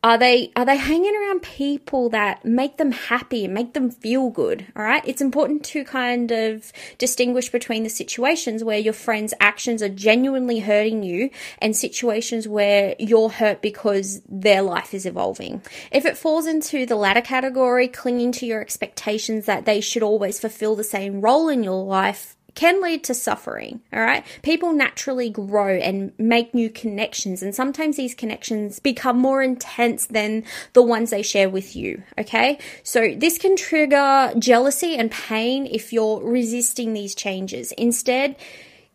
Are 0.04 0.18
they 0.18 0.52
are 0.56 0.66
they 0.66 0.78
hanging 0.78 1.16
around 1.16 1.44
people 1.44 2.10
that 2.10 2.44
make 2.44 2.78
them 2.78 2.92
happy 2.92 3.46
and 3.46 3.54
make 3.54 3.74
them 3.74 3.92
feel 3.92 4.32
good? 4.32 4.66
All 4.76 4.84
right? 4.84 5.04
It's 5.06 5.22
important 5.22 5.64
to 5.66 5.84
kind 5.84 6.32
of 6.32 6.74
distinguish 6.98 7.50
between 7.50 7.84
the 7.84 7.90
situations 7.90 8.64
where 8.64 8.80
your 8.80 8.94
friend's 8.94 9.36
actions 9.40 9.84
are 9.84 9.90
genuinely 9.90 10.60
hurting 10.60 11.04
you 11.04 11.30
and 11.60 11.76
situations 11.76 12.48
where 12.48 12.96
you're 12.98 13.30
hurt 13.30 13.62
because 13.62 14.24
their 14.28 14.64
life 14.64 14.96
is 14.96 15.06
evolving. 15.06 15.62
If 15.92 16.06
it 16.06 16.18
falls 16.18 16.48
into 16.48 16.88
the 16.88 16.96
latter 16.96 17.22
category, 17.22 17.88
clinging 17.88 18.32
to 18.34 18.48
your 18.48 18.62
expectations 18.62 19.46
that 19.46 19.66
they 19.66 19.82
should 19.82 20.02
always 20.02 20.40
fulfill 20.40 20.76
the 20.76 20.84
same 20.84 21.22
role 21.22 21.48
in 21.48 21.64
your 21.64 21.84
life, 21.84 22.36
can 22.56 22.82
lead 22.82 23.04
to 23.06 23.14
suffering. 23.14 23.82
All 23.94 24.02
right. 24.02 24.26
People 24.42 24.74
naturally 24.74 25.30
grow 25.30 25.76
and 25.76 26.12
make 26.18 26.54
new 26.54 26.70
connections, 26.70 27.42
and 27.42 27.54
sometimes 27.54 27.98
these 27.98 28.16
connections 28.16 28.80
become 28.80 29.18
more 29.18 29.42
intense 29.42 30.06
than 30.08 30.44
the 30.74 30.84
ones 30.84 31.10
they 31.10 31.22
share 31.22 31.50
with 31.50 31.76
you. 31.76 32.04
Okay. 32.18 32.58
So 32.84 33.16
this 33.16 33.38
can 33.38 33.56
trigger 33.56 34.34
jealousy 34.38 34.96
and 34.96 35.12
pain 35.12 35.66
if 35.66 35.94
you're 35.94 36.22
resisting 36.22 36.94
these 36.94 37.16
changes. 37.16 37.72
Instead, 37.74 38.36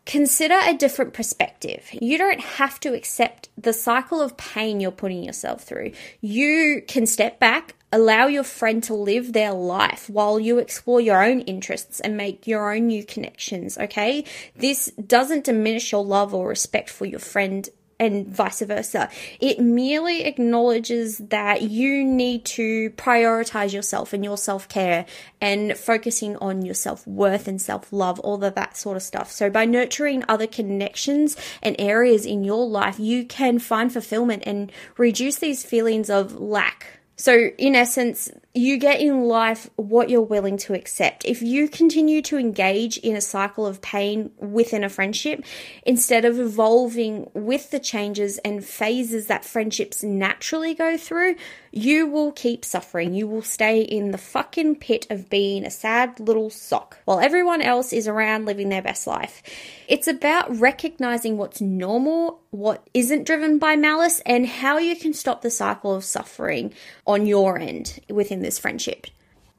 Consider 0.07 0.55
a 0.63 0.73
different 0.73 1.13
perspective. 1.13 1.89
You 1.91 2.17
don't 2.17 2.39
have 2.39 2.79
to 2.79 2.93
accept 2.93 3.49
the 3.57 3.73
cycle 3.73 4.21
of 4.21 4.37
pain 4.37 4.79
you're 4.79 4.89
putting 4.89 5.21
yourself 5.21 5.63
through. 5.63 5.91
You 6.21 6.81
can 6.87 7.05
step 7.05 7.41
back, 7.41 7.75
Allow 7.89 8.27
your 8.27 8.43
friend 8.43 8.83
to 8.83 8.93
live 8.93 9.31
their 9.31 9.53
life 9.53 10.09
while 10.09 10.41
you 10.41 10.57
explore 10.57 10.99
your 10.99 11.23
own 11.23 11.39
interests 11.41 12.01
and 12.01 12.17
make 12.17 12.45
your 12.45 12.73
own 12.73 12.87
new 12.87 13.05
connections, 13.05 13.77
okay? 13.77 14.25
This 14.57 14.91
doesn't 14.91 15.45
diminish 15.45 15.93
your 15.93 16.03
love 16.03 16.33
or 16.33 16.49
respect 16.49 16.89
for 16.89 17.05
your 17.05 17.21
friend 17.21 17.69
and 17.99 18.27
vice 18.27 18.61
versa. 18.61 19.09
It 19.39 19.59
merely 19.59 20.23
acknowledges 20.23 21.17
that 21.17 21.63
you 21.63 22.03
need 22.03 22.45
to 22.45 22.91
prioritize 22.91 23.73
yourself 23.73 24.13
and 24.13 24.23
your 24.23 24.37
self 24.37 24.69
care 24.69 25.05
and 25.41 25.75
focusing 25.77 26.35
on 26.37 26.63
your 26.63 26.75
self 26.75 27.05
worth 27.07 27.47
and 27.47 27.61
self 27.61 27.91
love, 27.91 28.19
all 28.19 28.43
of 28.43 28.55
that 28.55 28.77
sort 28.77 28.97
of 28.97 29.03
stuff. 29.03 29.31
So, 29.31 29.49
by 29.49 29.65
nurturing 29.65 30.23
other 30.27 30.47
connections 30.47 31.35
and 31.61 31.75
areas 31.79 32.25
in 32.25 32.43
your 32.43 32.67
life, 32.67 32.99
you 32.99 33.25
can 33.25 33.59
find 33.59 33.91
fulfillment 33.91 34.43
and 34.45 34.71
reduce 34.97 35.37
these 35.37 35.63
feelings 35.63 36.09
of 36.09 36.39
lack 36.39 36.96
so, 37.19 37.49
in 37.57 37.75
essence, 37.75 38.29
you 38.53 38.77
get 38.77 39.01
in 39.01 39.23
life 39.23 39.71
what 39.75 40.11
you're 40.11 40.21
willing 40.21 40.55
to 40.57 40.75
accept. 40.75 41.25
If 41.25 41.41
you 41.41 41.67
continue 41.67 42.21
to 42.21 42.37
engage 42.37 42.97
in 42.99 43.15
a 43.15 43.21
cycle 43.21 43.65
of 43.65 43.81
pain 43.81 44.29
within 44.37 44.83
a 44.83 44.89
friendship, 44.89 45.43
instead 45.83 46.25
of 46.25 46.39
evolving 46.39 47.31
with 47.33 47.71
the 47.71 47.79
changes 47.79 48.37
and 48.39 48.63
phases 48.63 49.25
that 49.27 49.43
friendships 49.43 50.03
naturally 50.03 50.75
go 50.75 50.95
through, 50.95 51.37
you 51.77 52.07
will 52.07 52.31
keep 52.31 52.65
suffering. 52.65 53.13
You 53.13 53.27
will 53.27 53.43
stay 53.43 53.81
in 53.81 54.11
the 54.11 54.17
fucking 54.17 54.77
pit 54.77 55.05
of 55.09 55.29
being 55.29 55.63
a 55.63 55.69
sad 55.69 56.19
little 56.19 56.49
sock 56.49 56.97
while 57.05 57.19
everyone 57.19 57.61
else 57.61 57.93
is 57.93 58.07
around 58.07 58.45
living 58.45 58.69
their 58.69 58.81
best 58.81 59.05
life. 59.05 59.43
It's 59.87 60.07
about 60.07 60.57
recognizing 60.57 61.37
what's 61.37 61.61
normal, 61.61 62.41
what 62.49 62.87
isn't 62.93 63.25
driven 63.25 63.59
by 63.59 63.75
malice, 63.75 64.21
and 64.25 64.47
how 64.47 64.79
you 64.79 64.95
can 64.95 65.13
stop 65.13 65.41
the 65.41 65.51
cycle 65.51 65.93
of 65.93 66.03
suffering 66.03 66.73
on 67.05 67.27
your 67.27 67.59
end 67.59 67.99
within 68.09 68.41
this 68.41 68.57
friendship. 68.57 69.07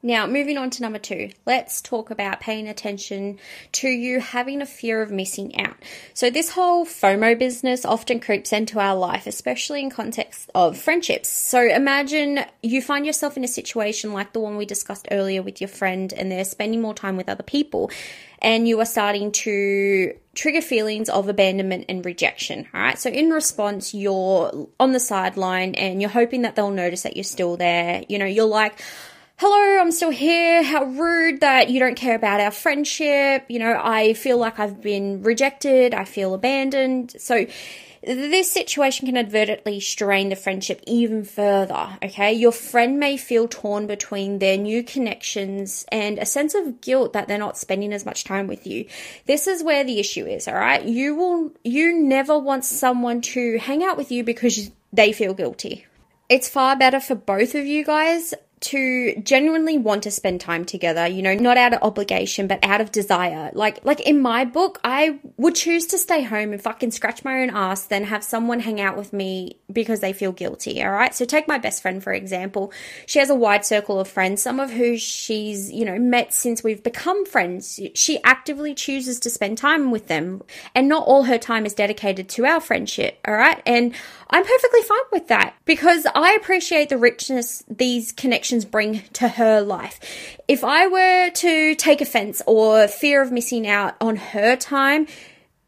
Now, 0.01 0.27
moving 0.27 0.57
on 0.57 0.69
to 0.71 0.81
number 0.81 0.99
two, 0.99 1.31
let's 1.45 1.81
talk 1.81 2.09
about 2.09 2.39
paying 2.39 2.69
attention 2.69 3.37
to 3.73 3.89
you 3.89 4.21
having 4.21 4.61
a 4.61 4.65
fear 4.65 5.01
of 5.01 5.11
missing 5.11 5.59
out. 5.59 5.75
So, 6.13 6.29
this 6.29 6.51
whole 6.51 6.85
FOMO 6.85 7.37
business 7.37 7.83
often 7.83 8.21
creeps 8.21 8.53
into 8.53 8.79
our 8.79 8.95
life, 8.95 9.27
especially 9.27 9.81
in 9.81 9.89
context 9.89 10.49
of 10.55 10.77
friendships. 10.77 11.27
So, 11.27 11.61
imagine 11.61 12.45
you 12.63 12.81
find 12.81 13.05
yourself 13.05 13.35
in 13.35 13.43
a 13.43 13.47
situation 13.47 14.13
like 14.13 14.31
the 14.31 14.39
one 14.39 14.55
we 14.55 14.65
discussed 14.65 15.07
earlier 15.11 15.41
with 15.41 15.59
your 15.59 15.67
friend, 15.67 16.13
and 16.13 16.31
they're 16.31 16.45
spending 16.45 16.81
more 16.81 16.93
time 16.93 17.17
with 17.17 17.27
other 17.27 17.43
people, 17.43 17.91
and 18.41 18.69
you 18.69 18.79
are 18.79 18.85
starting 18.85 19.33
to 19.33 20.15
trigger 20.33 20.61
feelings 20.61 21.09
of 21.09 21.27
abandonment 21.27 21.83
and 21.89 22.05
rejection. 22.05 22.65
All 22.73 22.79
right. 22.79 22.97
So 22.97 23.09
in 23.09 23.29
response, 23.31 23.93
you're 23.93 24.69
on 24.79 24.93
the 24.93 24.99
sideline 24.99 25.75
and 25.75 25.99
you're 25.99 26.09
hoping 26.09 26.43
that 26.43 26.55
they'll 26.55 26.71
notice 26.71 27.01
that 27.01 27.17
you're 27.17 27.25
still 27.25 27.57
there. 27.57 28.05
You 28.07 28.17
know, 28.19 28.25
you're 28.25 28.45
like, 28.45 28.79
hello, 29.39 29.79
I'm 29.79 29.91
still 29.91 30.09
here. 30.09 30.61
How 30.63 30.83
rude 30.83 31.39
that 31.39 31.69
you 31.69 31.79
don't 31.79 31.95
care 31.95 32.15
about 32.15 32.41
our 32.41 32.51
friendship. 32.51 33.45
You 33.47 33.59
know, 33.59 33.79
I 33.81 34.13
feel 34.13 34.37
like 34.37 34.59
I've 34.59 34.81
been 34.81 35.23
rejected. 35.23 35.93
I 35.93 36.03
feel 36.03 36.33
abandoned. 36.33 37.15
So, 37.17 37.45
this 38.03 38.51
situation 38.51 39.07
can 39.07 39.17
advertently 39.17 39.79
strain 39.79 40.29
the 40.29 40.35
friendship 40.35 40.81
even 40.87 41.23
further, 41.23 41.97
okay? 42.03 42.33
Your 42.33 42.53
friend 42.53 42.97
may 42.99 43.17
feel 43.17 43.47
torn 43.47 43.87
between 43.87 44.39
their 44.39 44.57
new 44.57 44.83
connections 44.83 45.85
and 45.89 46.17
a 46.17 46.25
sense 46.25 46.53
of 46.55 46.79
guilt 46.79 47.13
that 47.13 47.27
they're 47.27 47.37
not 47.37 47.57
spending 47.57 47.91
as 47.91 48.05
much 48.05 48.23
time 48.23 48.47
with 48.47 48.65
you. 48.67 48.85
This 49.25 49.47
is 49.47 49.63
where 49.63 49.83
the 49.83 49.99
issue 49.99 50.25
is, 50.25 50.47
all 50.47 50.55
right? 50.55 50.83
You 50.83 51.15
will 51.15 51.51
you 51.63 51.93
never 51.93 52.37
want 52.37 52.65
someone 52.65 53.21
to 53.21 53.57
hang 53.59 53.83
out 53.83 53.97
with 53.97 54.11
you 54.11 54.23
because 54.23 54.71
they 54.93 55.11
feel 55.11 55.33
guilty. 55.33 55.85
It's 56.29 56.47
far 56.47 56.75
better 56.75 56.99
for 56.99 57.15
both 57.15 57.55
of 57.55 57.65
you 57.65 57.83
guys 57.83 58.33
to 58.61 59.15
genuinely 59.21 59.77
want 59.77 60.03
to 60.03 60.11
spend 60.11 60.41
time 60.41 60.65
together, 60.65 61.07
you 61.07 61.21
know, 61.21 61.33
not 61.33 61.57
out 61.57 61.73
of 61.73 61.81
obligation, 61.81 62.47
but 62.47 62.59
out 62.63 62.81
of 62.81 62.91
desire. 62.91 63.51
Like, 63.53 63.83
like 63.85 64.01
in 64.01 64.21
my 64.21 64.43
book, 64.43 64.79
I 64.83 65.19
would 65.37 65.55
choose 65.55 65.87
to 65.87 65.97
stay 65.97 66.23
home 66.23 66.51
and 66.51 66.61
fucking 66.61 66.91
scratch 66.91 67.23
my 67.23 67.41
own 67.41 67.51
ass 67.51 67.85
than 67.85 68.03
have 68.05 68.23
someone 68.23 68.59
hang 68.59 68.81
out 68.81 68.97
with 68.97 69.13
me 69.13 69.59
because 69.71 70.01
they 70.01 70.11
feel 70.11 70.31
guilty. 70.31 70.83
All 70.83 70.91
right. 70.91 71.15
So 71.15 71.25
take 71.25 71.47
my 71.47 71.57
best 71.57 71.81
friend, 71.81 72.03
for 72.03 72.11
example. 72.11 72.73
She 73.05 73.19
has 73.19 73.29
a 73.29 73.35
wide 73.35 73.65
circle 73.65 73.99
of 73.99 74.07
friends, 74.07 74.41
some 74.41 74.59
of 74.59 74.71
who 74.71 74.97
she's, 74.97 75.71
you 75.71 75.85
know, 75.85 75.97
met 75.97 76.33
since 76.33 76.63
we've 76.63 76.83
become 76.83 77.25
friends. 77.25 77.79
She 77.95 78.21
actively 78.23 78.75
chooses 78.75 79.19
to 79.21 79.29
spend 79.29 79.57
time 79.57 79.91
with 79.91 80.07
them 80.07 80.43
and 80.75 80.89
not 80.89 81.05
all 81.07 81.23
her 81.23 81.37
time 81.37 81.65
is 81.65 81.73
dedicated 81.73 82.27
to 82.29 82.45
our 82.45 82.59
friendship. 82.59 83.19
All 83.25 83.35
right. 83.35 83.61
And 83.65 83.95
I'm 84.31 84.45
perfectly 84.45 84.81
fine 84.81 84.99
with 85.11 85.27
that 85.29 85.55
because 85.65 86.05
I 86.13 86.33
appreciate 86.33 86.89
the 86.89 86.97
richness 86.97 87.63
these 87.67 88.11
connections 88.11 88.63
bring 88.63 89.01
to 89.13 89.27
her 89.27 89.59
life. 89.61 89.99
If 90.47 90.63
I 90.63 90.87
were 90.87 91.31
to 91.31 91.75
take 91.75 91.99
offense 91.99 92.41
or 92.45 92.87
fear 92.87 93.23
of 93.23 93.31
missing 93.31 93.65
out 93.65 93.95
on 93.99 94.17
her 94.17 94.55
time, 94.55 95.07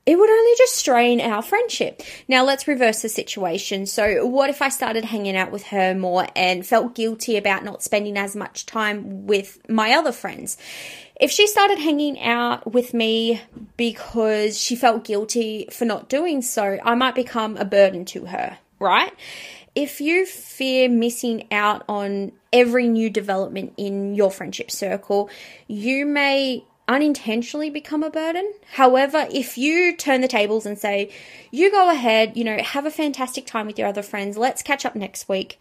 it 0.06 0.18
would 0.18 0.30
only 0.30 0.54
just 0.58 0.76
strain 0.76 1.22
our 1.22 1.42
friendship. 1.42 2.02
Now, 2.28 2.44
let's 2.44 2.68
reverse 2.68 3.02
the 3.02 3.10
situation. 3.10 3.86
So, 3.86 4.26
what 4.26 4.50
if 4.50 4.62
I 4.62 4.70
started 4.70 5.06
hanging 5.06 5.36
out 5.36 5.52
with 5.52 5.64
her 5.68 5.94
more 5.94 6.28
and 6.36 6.66
felt 6.66 6.96
guilty 6.96 7.38
about 7.38 7.64
not 7.64 7.84
spending 7.84 8.18
as 8.18 8.36
much 8.36 8.66
time 8.66 9.28
with 9.28 9.60
my 9.70 9.94
other 9.94 10.12
friends? 10.12 10.58
If 11.20 11.30
she 11.30 11.46
started 11.46 11.78
hanging 11.78 12.20
out 12.20 12.74
with 12.74 12.96
me 12.96 13.42
because 13.78 14.60
she 14.60 14.76
felt 14.76 15.04
guilty 15.04 15.68
for 15.72 15.86
not 15.86 16.10
doing 16.10 16.42
so, 16.42 16.80
I 16.84 16.96
might 16.96 17.14
become 17.14 17.58
a 17.58 17.66
burden 17.66 18.06
to 18.06 18.26
her, 18.26 18.58
right? 18.80 19.14
If 19.76 20.02
you 20.02 20.26
fear 20.26 20.90
missing 20.90 21.48
out 21.52 21.84
on 21.88 22.32
every 22.52 22.88
new 22.88 23.12
development 23.12 23.74
in 23.78 24.16
your 24.16 24.32
friendship 24.32 24.72
circle, 24.72 25.30
you 25.68 26.08
may 26.08 26.66
unintentionally 26.92 27.70
become 27.70 28.04
a 28.04 28.10
burden. 28.10 28.52
However, 28.74 29.28
if 29.32 29.58
you 29.58 29.96
turn 29.96 30.20
the 30.20 30.28
tables 30.28 30.66
and 30.66 30.78
say, 30.78 31.12
you 31.50 31.72
go 31.72 31.90
ahead, 31.90 32.36
you 32.36 32.44
know, 32.44 32.58
have 32.62 32.86
a 32.86 32.92
fantastic 32.92 33.46
time 33.46 33.68
with 33.68 33.80
your 33.80 33.88
other 33.88 34.02
friends, 34.02 34.38
let's 34.38 34.62
catch 34.62 34.86
up 34.86 34.96
next 34.96 35.30
week 35.30 35.58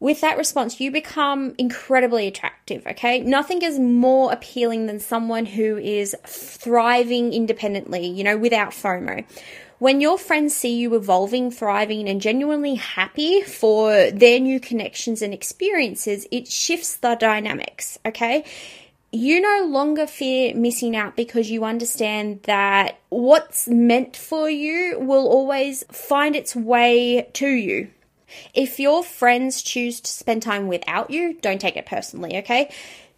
with 0.00 0.20
that 0.20 0.38
response, 0.38 0.80
you 0.80 0.90
become 0.90 1.54
incredibly 1.58 2.28
attractive, 2.28 2.86
okay? 2.86 3.20
Nothing 3.20 3.62
is 3.62 3.80
more 3.80 4.32
appealing 4.32 4.86
than 4.86 5.00
someone 5.00 5.44
who 5.44 5.76
is 5.76 6.14
thriving 6.24 7.32
independently, 7.32 8.06
you 8.06 8.22
know, 8.22 8.36
without 8.36 8.70
FOMO. 8.70 9.24
When 9.78 10.00
your 10.00 10.18
friends 10.18 10.54
see 10.54 10.76
you 10.76 10.94
evolving, 10.94 11.50
thriving, 11.50 12.08
and 12.08 12.20
genuinely 12.20 12.76
happy 12.76 13.42
for 13.42 14.10
their 14.10 14.38
new 14.38 14.60
connections 14.60 15.22
and 15.22 15.34
experiences, 15.34 16.26
it 16.30 16.48
shifts 16.48 16.96
the 16.96 17.14
dynamics, 17.14 17.98
okay? 18.06 18.44
You 19.10 19.40
no 19.40 19.66
longer 19.66 20.06
fear 20.06 20.54
missing 20.54 20.94
out 20.94 21.16
because 21.16 21.50
you 21.50 21.64
understand 21.64 22.42
that 22.42 22.98
what's 23.08 23.66
meant 23.66 24.16
for 24.16 24.50
you 24.50 24.98
will 25.00 25.26
always 25.28 25.82
find 25.90 26.36
its 26.36 26.54
way 26.54 27.30
to 27.34 27.48
you, 27.48 27.88
if 28.52 28.78
your 28.78 29.02
friends 29.02 29.62
choose 29.62 30.00
to 30.00 30.10
spend 30.10 30.42
time 30.42 30.68
without 30.68 31.10
you, 31.10 31.34
don't 31.40 31.60
take 31.60 31.76
it 31.76 31.86
personally, 31.86 32.38
okay? 32.38 32.70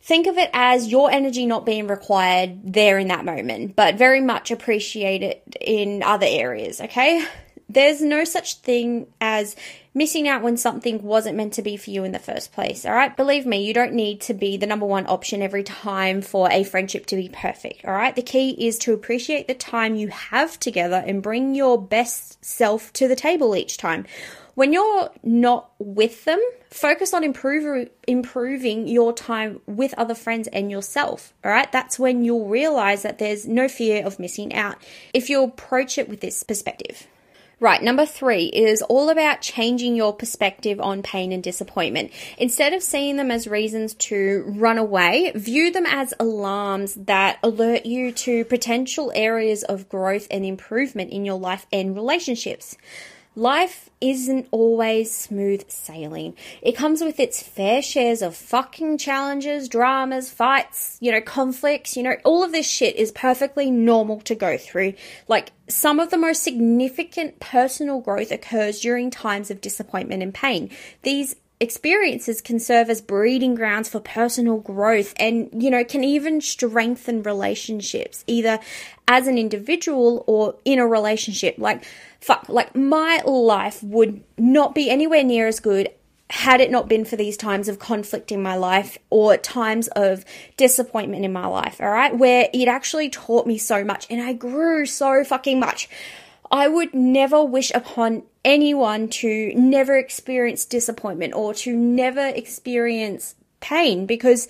Think 0.02 0.26
of 0.26 0.38
it 0.38 0.50
as 0.52 0.88
your 0.88 1.11
energy 1.11 1.44
not 1.44 1.66
being 1.66 1.87
required 1.87 2.73
there 2.73 2.99
in 2.99 3.09
that 3.09 3.25
moment, 3.25 3.76
but 3.76 3.97
very 3.97 4.20
much 4.20 4.50
appreciate 4.50 5.23
it 5.23 5.56
in 5.61 6.02
other 6.02 6.26
areas, 6.28 6.80
okay? 6.80 7.25
There's 7.73 8.03
no 8.03 8.25
such 8.25 8.57
thing 8.57 9.07
as 9.21 9.55
missing 9.95 10.27
out 10.27 10.43
when 10.43 10.57
something 10.57 11.03
wasn't 11.03 11.37
meant 11.37 11.53
to 11.55 11.62
be 11.62 11.77
for 11.77 11.91
you 11.91 12.03
in 12.03 12.11
the 12.11 12.19
first 12.19 12.53
place, 12.53 12.85
all 12.85 12.93
right? 12.93 13.17
Believe 13.17 13.47
me, 13.47 13.65
you 13.65 13.73
don't 13.73 13.93
need 13.93 14.21
to 14.23 14.35
be 14.35 14.57
the 14.57 14.67
number 14.67 14.87
one 14.87 15.07
option 15.07 15.41
every 15.41 15.62
time 15.62 16.21
for 16.21 16.50
a 16.50 16.65
friendship 16.65 17.07
to 17.07 17.17
be 17.17 17.29
perfect, 17.29 17.85
all 17.85 17.93
right? 17.93 18.17
The 18.17 18.23
key 18.23 18.67
is 18.67 18.77
to 18.81 18.93
appreciate 18.93 19.47
the 19.47 19.55
time 19.55 19.95
you 19.95 20.09
have 20.09 20.59
together 20.59 21.03
and 21.07 21.23
bring 21.23 21.55
your 21.55 21.81
best 21.81 22.45
self 22.45 22.93
to 22.95 23.07
the 23.07 23.17
table 23.17 23.55
each 23.55 23.77
time 23.77 24.05
when 24.55 24.73
you're 24.73 25.11
not 25.23 25.71
with 25.79 26.25
them, 26.25 26.41
focus 26.71 27.15
on 27.15 27.25
improve, 27.25 27.89
improving 28.07 28.89
your 28.89 29.12
time 29.12 29.61
with 29.67 29.95
other 29.95 30.15
friends 30.15 30.49
and 30.49 30.71
yourself. 30.71 31.33
All 31.45 31.50
right. 31.50 31.71
That's 31.73 31.99
when 31.99 32.25
you'll 32.25 32.49
realize 32.49 33.03
that 33.03 33.19
there's 33.19 33.47
no 33.47 33.69
fear 33.69 34.05
of 34.05 34.19
missing 34.19 34.55
out 34.55 34.77
if 35.15 35.31
you 35.31 35.43
approach 35.43 35.99
it 35.99 36.09
with 36.09 36.21
this 36.21 36.43
perspective. 36.43 37.07
Right, 37.62 37.83
number 37.83 38.07
three 38.07 38.47
is 38.47 38.81
all 38.81 39.11
about 39.11 39.43
changing 39.43 39.95
your 39.95 40.14
perspective 40.14 40.81
on 40.81 41.02
pain 41.02 41.31
and 41.31 41.43
disappointment. 41.43 42.11
Instead 42.38 42.73
of 42.73 42.83
seeing 42.83 43.17
them 43.17 43.31
as 43.31 43.47
reasons 43.47 43.93
to 43.97 44.45
run 44.47 44.79
away, 44.79 45.31
view 45.35 45.71
them 45.71 45.85
as 45.85 46.14
alarms 46.19 46.95
that 46.95 47.38
alert 47.43 47.85
you 47.85 48.12
to 48.12 48.47
potential 48.47 49.12
areas 49.14 49.62
of 49.62 49.90
growth 49.90 50.26
and 50.31 50.43
improvement 50.47 51.11
in 51.11 51.26
your 51.26 51.38
life 51.38 51.67
and 51.71 51.95
relationships. 51.95 52.79
Life 53.40 53.88
isn't 54.02 54.49
always 54.50 55.16
smooth 55.16 55.64
sailing. 55.70 56.37
It 56.61 56.73
comes 56.73 57.00
with 57.00 57.18
its 57.18 57.42
fair 57.42 57.80
shares 57.80 58.20
of 58.20 58.37
fucking 58.37 58.99
challenges, 58.99 59.66
dramas, 59.66 60.28
fights, 60.28 60.99
you 61.00 61.11
know, 61.11 61.23
conflicts, 61.23 61.97
you 61.97 62.02
know, 62.02 62.16
all 62.23 62.44
of 62.44 62.52
this 62.52 62.68
shit 62.68 62.97
is 62.97 63.11
perfectly 63.12 63.70
normal 63.70 64.20
to 64.20 64.35
go 64.35 64.59
through. 64.59 64.92
Like, 65.26 65.52
some 65.68 66.00
of 66.00 66.11
the 66.11 66.18
most 66.18 66.42
significant 66.42 67.40
personal 67.40 68.00
growth 68.00 68.30
occurs 68.30 68.78
during 68.78 69.11
times 69.11 69.50
of 69.50 69.62
disappointment 69.62 70.23
and 70.23 70.35
pain. 70.35 70.68
These 71.02 71.37
experiences 71.61 72.42
can 72.42 72.59
serve 72.59 72.90
as 72.90 73.00
breeding 73.00 73.54
grounds 73.54 73.88
for 73.88 74.00
personal 74.00 74.59
growth 74.59 75.14
and, 75.18 75.49
you 75.62 75.70
know, 75.70 75.85
can 75.85 76.04
even 76.04 76.42
strengthen 76.42 77.23
relationships, 77.23 78.23
either 78.26 78.59
as 79.09 79.26
an 79.26 79.38
individual 79.38 80.25
or 80.26 80.56
in 80.66 80.78
a 80.78 80.87
relationship. 80.87 81.56
Like, 81.56 81.85
fuck, 82.21 82.49
like 82.49 82.75
my 82.75 83.23
life 83.25 83.83
would 83.83 84.23
not 84.39 84.75
be 84.75 84.91
anywhere 84.91 85.25
near 85.25 85.47
as 85.47 85.61
good 85.61 85.91
had 86.31 86.61
it 86.61 86.71
not 86.71 86.89
been 86.89 87.05
for 87.05 87.17
these 87.17 87.37
times 87.37 87.69
of 87.69 87.81
conflict 87.81 88.31
in 88.31 88.41
my 88.41 88.55
life 88.57 88.97
or 89.11 89.37
times 89.37 89.89
of 89.89 90.25
disappointment 90.57 91.25
in 91.25 91.33
my 91.33 91.47
life, 91.47 91.81
all 91.81 91.91
right, 91.91 92.17
where 92.17 92.49
it 92.53 92.69
actually 92.69 93.11
taught 93.11 93.47
me 93.47 93.59
so 93.59 93.85
much 93.85 94.07
and 94.09 94.23
I 94.23 94.33
grew 94.33 94.87
so 94.87 95.25
fucking 95.25 95.59
much. 95.59 95.89
I 96.50 96.69
would 96.69 96.95
never 96.95 97.45
wish 97.45 97.73
upon 97.75 98.23
anyone 98.45 99.09
to 99.09 99.53
never 99.55 99.97
experience 99.97 100.65
disappointment 100.65 101.35
or 101.35 101.53
to 101.55 101.75
never 101.75 102.29
experience 102.29 103.35
pain 103.61 104.07
because 104.07 104.47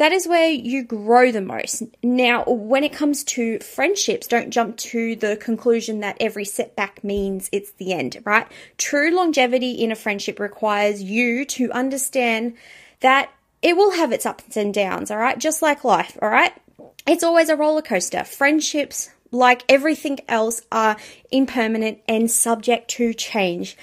that 0.00 0.12
is 0.12 0.26
where 0.26 0.48
you 0.48 0.82
grow 0.82 1.30
the 1.30 1.42
most. 1.42 1.82
Now, 2.02 2.44
when 2.44 2.84
it 2.84 2.92
comes 2.94 3.22
to 3.24 3.58
friendships, 3.58 4.26
don't 4.26 4.48
jump 4.48 4.78
to 4.78 5.14
the 5.14 5.36
conclusion 5.36 6.00
that 6.00 6.16
every 6.18 6.46
setback 6.46 7.04
means 7.04 7.50
it's 7.52 7.72
the 7.72 7.92
end, 7.92 8.16
right? 8.24 8.46
True 8.78 9.10
longevity 9.10 9.72
in 9.72 9.92
a 9.92 9.94
friendship 9.94 10.40
requires 10.40 11.02
you 11.02 11.44
to 11.44 11.70
understand 11.72 12.54
that 13.00 13.30
it 13.60 13.76
will 13.76 13.90
have 13.90 14.10
its 14.10 14.24
ups 14.24 14.56
and 14.56 14.72
downs, 14.72 15.10
all 15.10 15.18
right? 15.18 15.38
Just 15.38 15.60
like 15.60 15.84
life, 15.84 16.16
all 16.22 16.30
right? 16.30 16.54
It's 17.06 17.22
always 17.22 17.50
a 17.50 17.56
roller 17.56 17.82
coaster. 17.82 18.24
Friendships, 18.24 19.10
like 19.30 19.64
everything 19.68 20.20
else, 20.28 20.62
are 20.72 20.96
impermanent 21.30 21.98
and 22.08 22.30
subject 22.30 22.88
to 22.92 23.12
change. 23.12 23.76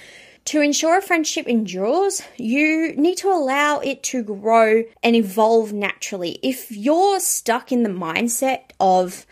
To 0.48 0.62
ensure 0.62 0.98
a 0.98 1.02
friendship 1.02 1.46
endures, 1.46 2.22
you 2.38 2.94
need 2.96 3.18
to 3.18 3.28
allow 3.28 3.80
it 3.80 4.02
to 4.04 4.24
grow 4.24 4.86
and 5.04 5.14
evolve 5.14 5.74
naturally. 5.74 6.40
If 6.42 6.72
you're 6.72 7.20
stuck 7.20 7.74
in 7.74 7.84
the 7.84 7.90
mindset 7.90 8.62
of 8.80 9.26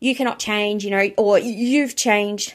you 0.00 0.14
cannot 0.14 0.38
change, 0.38 0.82
you 0.82 0.90
know, 0.90 1.10
or 1.18 1.38
you've 1.38 1.96
changed, 1.96 2.54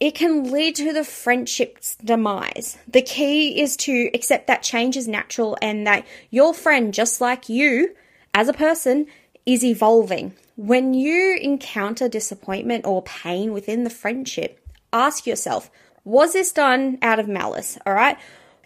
it 0.00 0.16
can 0.16 0.50
lead 0.50 0.74
to 0.74 0.92
the 0.92 1.04
friendship's 1.04 1.94
demise. 2.04 2.76
The 2.88 3.02
key 3.02 3.60
is 3.60 3.76
to 3.76 4.10
accept 4.12 4.48
that 4.48 4.64
change 4.64 4.96
is 4.96 5.06
natural 5.06 5.56
and 5.62 5.86
that 5.86 6.04
your 6.30 6.54
friend, 6.54 6.92
just 6.92 7.20
like 7.20 7.48
you 7.48 7.94
as 8.34 8.48
a 8.48 8.52
person, 8.52 9.06
is 9.46 9.64
evolving. 9.64 10.34
When 10.56 10.92
you 10.92 11.38
encounter 11.40 12.08
disappointment 12.08 12.84
or 12.84 13.02
pain 13.02 13.52
within 13.52 13.84
the 13.84 13.90
friendship, 13.90 14.58
ask 14.92 15.24
yourself, 15.24 15.70
was 16.04 16.32
this 16.32 16.52
done 16.52 16.98
out 17.02 17.18
of 17.18 17.28
malice? 17.28 17.78
All 17.86 17.94
right. 17.94 18.16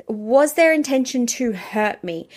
Was 0.07 0.55
their 0.55 0.72
intention 0.72 1.27
to 1.27 1.53
hurt 1.53 2.03
me? 2.03 2.29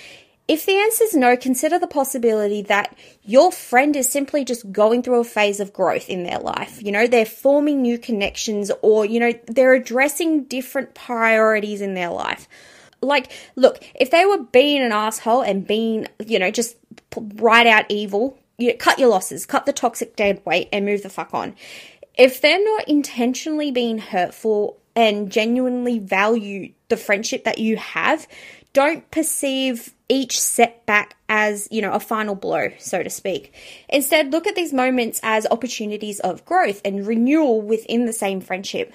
If 0.47 0.65
the 0.65 0.77
answer 0.77 1.05
is 1.05 1.15
no, 1.15 1.37
consider 1.37 1.79
the 1.79 1.87
possibility 1.87 2.61
that 2.63 2.97
your 3.23 3.53
friend 3.53 3.95
is 3.95 4.09
simply 4.09 4.43
just 4.43 4.69
going 4.71 5.01
through 5.01 5.21
a 5.21 5.23
phase 5.23 5.61
of 5.61 5.71
growth 5.71 6.09
in 6.09 6.23
their 6.23 6.39
life. 6.39 6.83
You 6.83 6.91
know, 6.91 7.07
they're 7.07 7.25
forming 7.25 7.81
new 7.81 7.97
connections 7.97 8.69
or, 8.81 9.05
you 9.05 9.21
know, 9.21 9.31
they're 9.47 9.73
addressing 9.73 10.43
different 10.45 10.93
priorities 10.93 11.79
in 11.79 11.93
their 11.93 12.09
life. 12.09 12.49
Like, 13.01 13.31
look, 13.55 13.81
if 13.95 14.11
they 14.11 14.25
were 14.25 14.39
being 14.39 14.81
an 14.81 14.91
asshole 14.91 15.41
and 15.41 15.65
being, 15.65 16.07
you 16.25 16.37
know, 16.37 16.51
just 16.51 16.75
right 17.35 17.65
out 17.65 17.85
evil, 17.87 18.37
you 18.57 18.71
know, 18.71 18.77
cut 18.77 18.99
your 18.99 19.07
losses, 19.07 19.45
cut 19.45 19.65
the 19.65 19.71
toxic 19.71 20.17
dead 20.17 20.41
weight 20.45 20.67
and 20.73 20.85
move 20.85 21.01
the 21.01 21.09
fuck 21.09 21.33
on. 21.33 21.55
If 22.15 22.41
they're 22.41 22.61
not 22.61 22.89
intentionally 22.89 23.71
being 23.71 23.99
hurtful 23.99 24.80
and 24.95 25.31
genuinely 25.31 25.99
value 25.99 26.71
the 26.89 26.97
friendship 26.97 27.43
that 27.45 27.59
you 27.59 27.77
have, 27.77 28.27
don't 28.73 29.09
perceive 29.11 29.93
each 30.07 30.39
setback 30.39 31.15
as, 31.29 31.67
you 31.71 31.81
know, 31.81 31.91
a 31.91 31.99
final 31.99 32.35
blow, 32.35 32.69
so 32.79 33.01
to 33.01 33.09
speak. 33.09 33.53
Instead, 33.89 34.31
look 34.31 34.47
at 34.47 34.55
these 34.55 34.73
moments 34.73 35.19
as 35.23 35.47
opportunities 35.49 36.19
of 36.19 36.45
growth 36.45 36.81
and 36.83 37.07
renewal 37.07 37.61
within 37.61 38.05
the 38.05 38.13
same 38.13 38.41
friendship. 38.41 38.93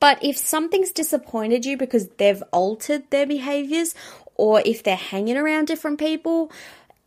But 0.00 0.22
if 0.22 0.36
something's 0.38 0.92
disappointed 0.92 1.66
you 1.66 1.76
because 1.76 2.08
they've 2.16 2.42
altered 2.52 3.10
their 3.10 3.26
behaviors, 3.26 3.94
or 4.36 4.62
if 4.64 4.82
they're 4.82 4.96
hanging 4.96 5.36
around 5.36 5.66
different 5.66 5.98
people, 5.98 6.50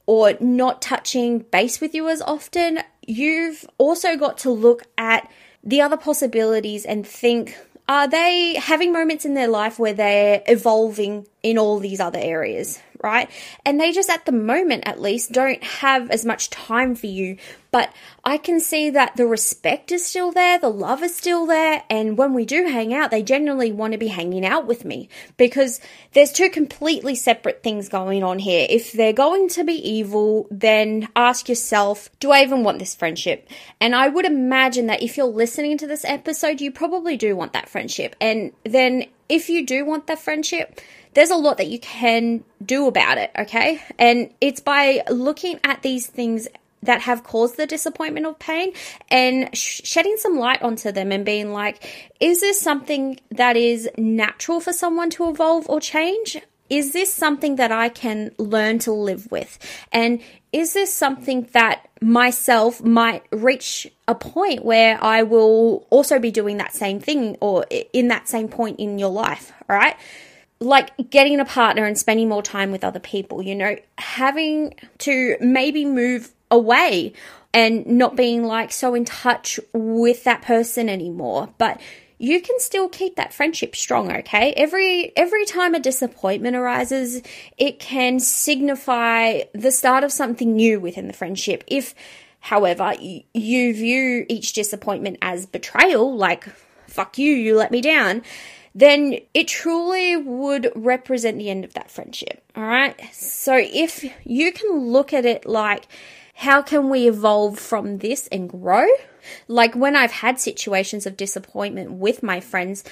or 0.05 0.33
not 0.39 0.81
touching 0.81 1.39
base 1.39 1.81
with 1.81 1.93
you 1.93 2.09
as 2.09 2.21
often, 2.21 2.79
you've 3.05 3.65
also 3.77 4.15
got 4.15 4.39
to 4.39 4.49
look 4.49 4.83
at 4.97 5.29
the 5.63 5.81
other 5.81 5.97
possibilities 5.97 6.85
and 6.85 7.05
think 7.05 7.57
are 7.87 8.07
they 8.07 8.55
having 8.55 8.91
moments 8.91 9.23
in 9.25 9.33
their 9.33 9.47
life 9.47 9.79
where 9.79 9.93
they're 9.93 10.43
evolving 10.45 11.25
in 11.41 11.57
all 11.57 11.79
these 11.79 11.99
other 11.99 12.19
areas, 12.19 12.79
right? 13.03 13.29
And 13.65 13.79
they 13.79 13.91
just 13.91 14.09
at 14.09 14.25
the 14.25 14.31
moment 14.31 14.83
at 14.85 15.01
least 15.01 15.31
don't 15.31 15.63
have 15.63 16.09
as 16.11 16.25
much 16.25 16.49
time 16.49 16.95
for 16.95 17.07
you. 17.07 17.37
But 17.69 17.93
I 18.23 18.37
can 18.37 18.59
see 18.59 18.89
that 18.91 19.17
the 19.17 19.27
respect 19.27 19.91
is 19.91 20.05
still 20.05 20.31
there, 20.31 20.57
the 20.57 20.69
love 20.69 21.03
is 21.03 21.15
still 21.15 21.45
there, 21.45 21.83
and 21.89 22.17
when 22.17 22.33
we 22.33 22.45
do 22.45 22.65
hang 22.65 22.93
out, 22.93 23.11
they 23.11 23.21
genuinely 23.21 23.71
want 23.71 23.91
to 23.91 23.99
be 23.99 24.07
hanging 24.07 24.45
out 24.45 24.65
with 24.65 24.85
me 24.85 25.09
because 25.35 25.79
there's 26.13 26.31
two 26.31 26.49
completely 26.49 27.13
separate 27.13 27.63
things 27.63 27.89
going 27.89 28.23
on 28.23 28.39
here. 28.39 28.65
If 28.69 28.93
they're 28.93 29.13
going 29.13 29.49
to 29.49 29.63
be 29.63 29.73
evil, 29.73 30.47
then 30.49 31.09
ask 31.15 31.49
yourself, 31.49 32.09
do 32.19 32.31
I 32.31 32.41
even 32.41 32.63
want 32.63 32.79
this 32.79 32.95
friendship? 32.95 33.47
And 33.81 33.93
I 33.93 34.07
would 34.07 34.25
imagine 34.25 34.87
that 34.87 35.03
if 35.03 35.17
you're 35.17 35.27
listening 35.27 35.77
to 35.79 35.87
this 35.87 36.05
episode, 36.05 36.61
you 36.61 36.71
probably 36.71 37.17
do 37.17 37.35
want 37.35 37.53
that 37.53 37.69
friendship. 37.69 38.15
And 38.21 38.53
then 38.63 39.05
if 39.29 39.49
you 39.49 39.65
do 39.65 39.85
want 39.85 40.07
that 40.07 40.19
friendship, 40.19 40.79
there's 41.17 41.31
a 41.31 41.35
lot 41.35 41.57
that 41.57 41.65
you 41.65 41.79
can 41.79 42.43
do 42.63 42.85
about 42.85 43.17
it, 43.17 43.31
okay? 43.35 43.81
And 43.97 44.31
it's 44.39 44.59
by 44.59 45.01
looking 45.09 45.59
at 45.63 45.81
these 45.81 46.05
things 46.05 46.47
that 46.83 47.01
have 47.01 47.23
caused 47.23 47.57
the 47.57 47.65
disappointment 47.65 48.27
or 48.27 48.35
pain 48.35 48.71
and 49.09 49.49
sh- 49.57 49.81
shedding 49.83 50.15
some 50.17 50.37
light 50.37 50.61
onto 50.61 50.91
them 50.91 51.11
and 51.11 51.25
being 51.25 51.51
like, 51.51 52.11
is 52.19 52.41
this 52.41 52.61
something 52.61 53.19
that 53.31 53.57
is 53.57 53.89
natural 53.97 54.59
for 54.59 54.71
someone 54.71 55.09
to 55.09 55.27
evolve 55.27 55.67
or 55.67 55.81
change? 55.81 56.37
is 56.69 56.91
this 56.91 57.13
something 57.13 57.55
that 57.55 57.71
I 57.71 57.87
can 57.87 58.31
learn 58.37 58.79
to 58.79 58.91
live 58.91 59.31
with? 59.31 59.57
And 59.93 60.21
is 60.51 60.73
this 60.73 60.93
something 60.93 61.47
that 61.53 61.87
myself 62.01 62.83
might 62.83 63.23
reach 63.31 63.87
a 64.05 64.13
point 64.13 64.65
where 64.65 65.01
I 65.01 65.23
will 65.23 65.87
also 65.89 66.19
be 66.19 66.29
doing 66.29 66.57
that 66.57 66.73
same 66.73 66.99
thing 66.99 67.37
or 67.39 67.65
in 67.93 68.09
that 68.09 68.27
same 68.27 68.49
point 68.49 68.81
in 68.81 68.99
your 68.99 69.11
life, 69.11 69.53
right? 69.69 69.95
Like 70.59 71.09
getting 71.09 71.39
a 71.39 71.45
partner 71.45 71.85
and 71.85 71.97
spending 71.97 72.29
more 72.29 72.41
time 72.41 72.71
with 72.71 72.83
other 72.83 72.99
people, 72.99 73.41
you 73.41 73.55
know, 73.55 73.75
having 73.97 74.73
to 74.99 75.37
maybe 75.39 75.85
move 75.85 76.31
away 76.49 77.13
and 77.53 77.85
not 77.85 78.15
being 78.15 78.43
like 78.43 78.71
so 78.71 78.95
in 78.95 79.05
touch 79.05 79.59
with 79.73 80.23
that 80.23 80.41
person 80.41 80.89
anymore. 80.89 81.49
But 81.57 81.79
you 82.19 82.41
can 82.41 82.59
still 82.59 82.89
keep 82.89 83.15
that 83.15 83.33
friendship 83.33 83.75
strong 83.75 84.11
okay? 84.11 84.53
Every 84.53 85.11
every 85.15 85.45
time 85.45 85.75
a 85.75 85.79
disappointment 85.79 86.55
arises 86.55 87.21
it 87.57 87.79
can 87.79 88.19
signify 88.19 89.41
the 89.53 89.71
start 89.71 90.03
of 90.03 90.11
something 90.11 90.55
new 90.55 90.79
within 90.79 91.07
the 91.07 91.13
friendship. 91.13 91.63
If 91.67 91.93
however 92.39 92.93
you 92.99 93.73
view 93.73 94.25
each 94.29 94.53
disappointment 94.53 95.17
as 95.21 95.45
betrayal 95.45 96.15
like 96.15 96.47
fuck 96.87 97.17
you 97.17 97.33
you 97.33 97.55
let 97.55 97.71
me 97.71 97.81
down 97.81 98.23
then 98.77 99.17
it 99.33 99.47
truly 99.47 100.15
would 100.15 100.71
represent 100.75 101.37
the 101.37 101.49
end 101.49 101.65
of 101.65 101.73
that 101.73 101.89
friendship 101.89 102.43
all 102.55 102.63
right 102.63 102.99
so 103.11 103.55
if 103.57 104.05
you 104.23 104.51
can 104.51 104.77
look 104.79 105.13
at 105.13 105.25
it 105.25 105.45
like 105.45 105.87
how 106.35 106.61
can 106.61 106.89
we 106.89 107.07
evolve 107.07 107.57
from 107.57 107.97
this 107.97 108.27
and 108.27 108.49
grow 108.49 108.87
like 109.47 109.75
when 109.75 109.95
I've 109.95 110.11
had 110.11 110.39
situations 110.39 111.05
of 111.05 111.17
disappointment 111.17 111.91
with 111.91 112.23
my 112.23 112.39
friends, 112.39 112.83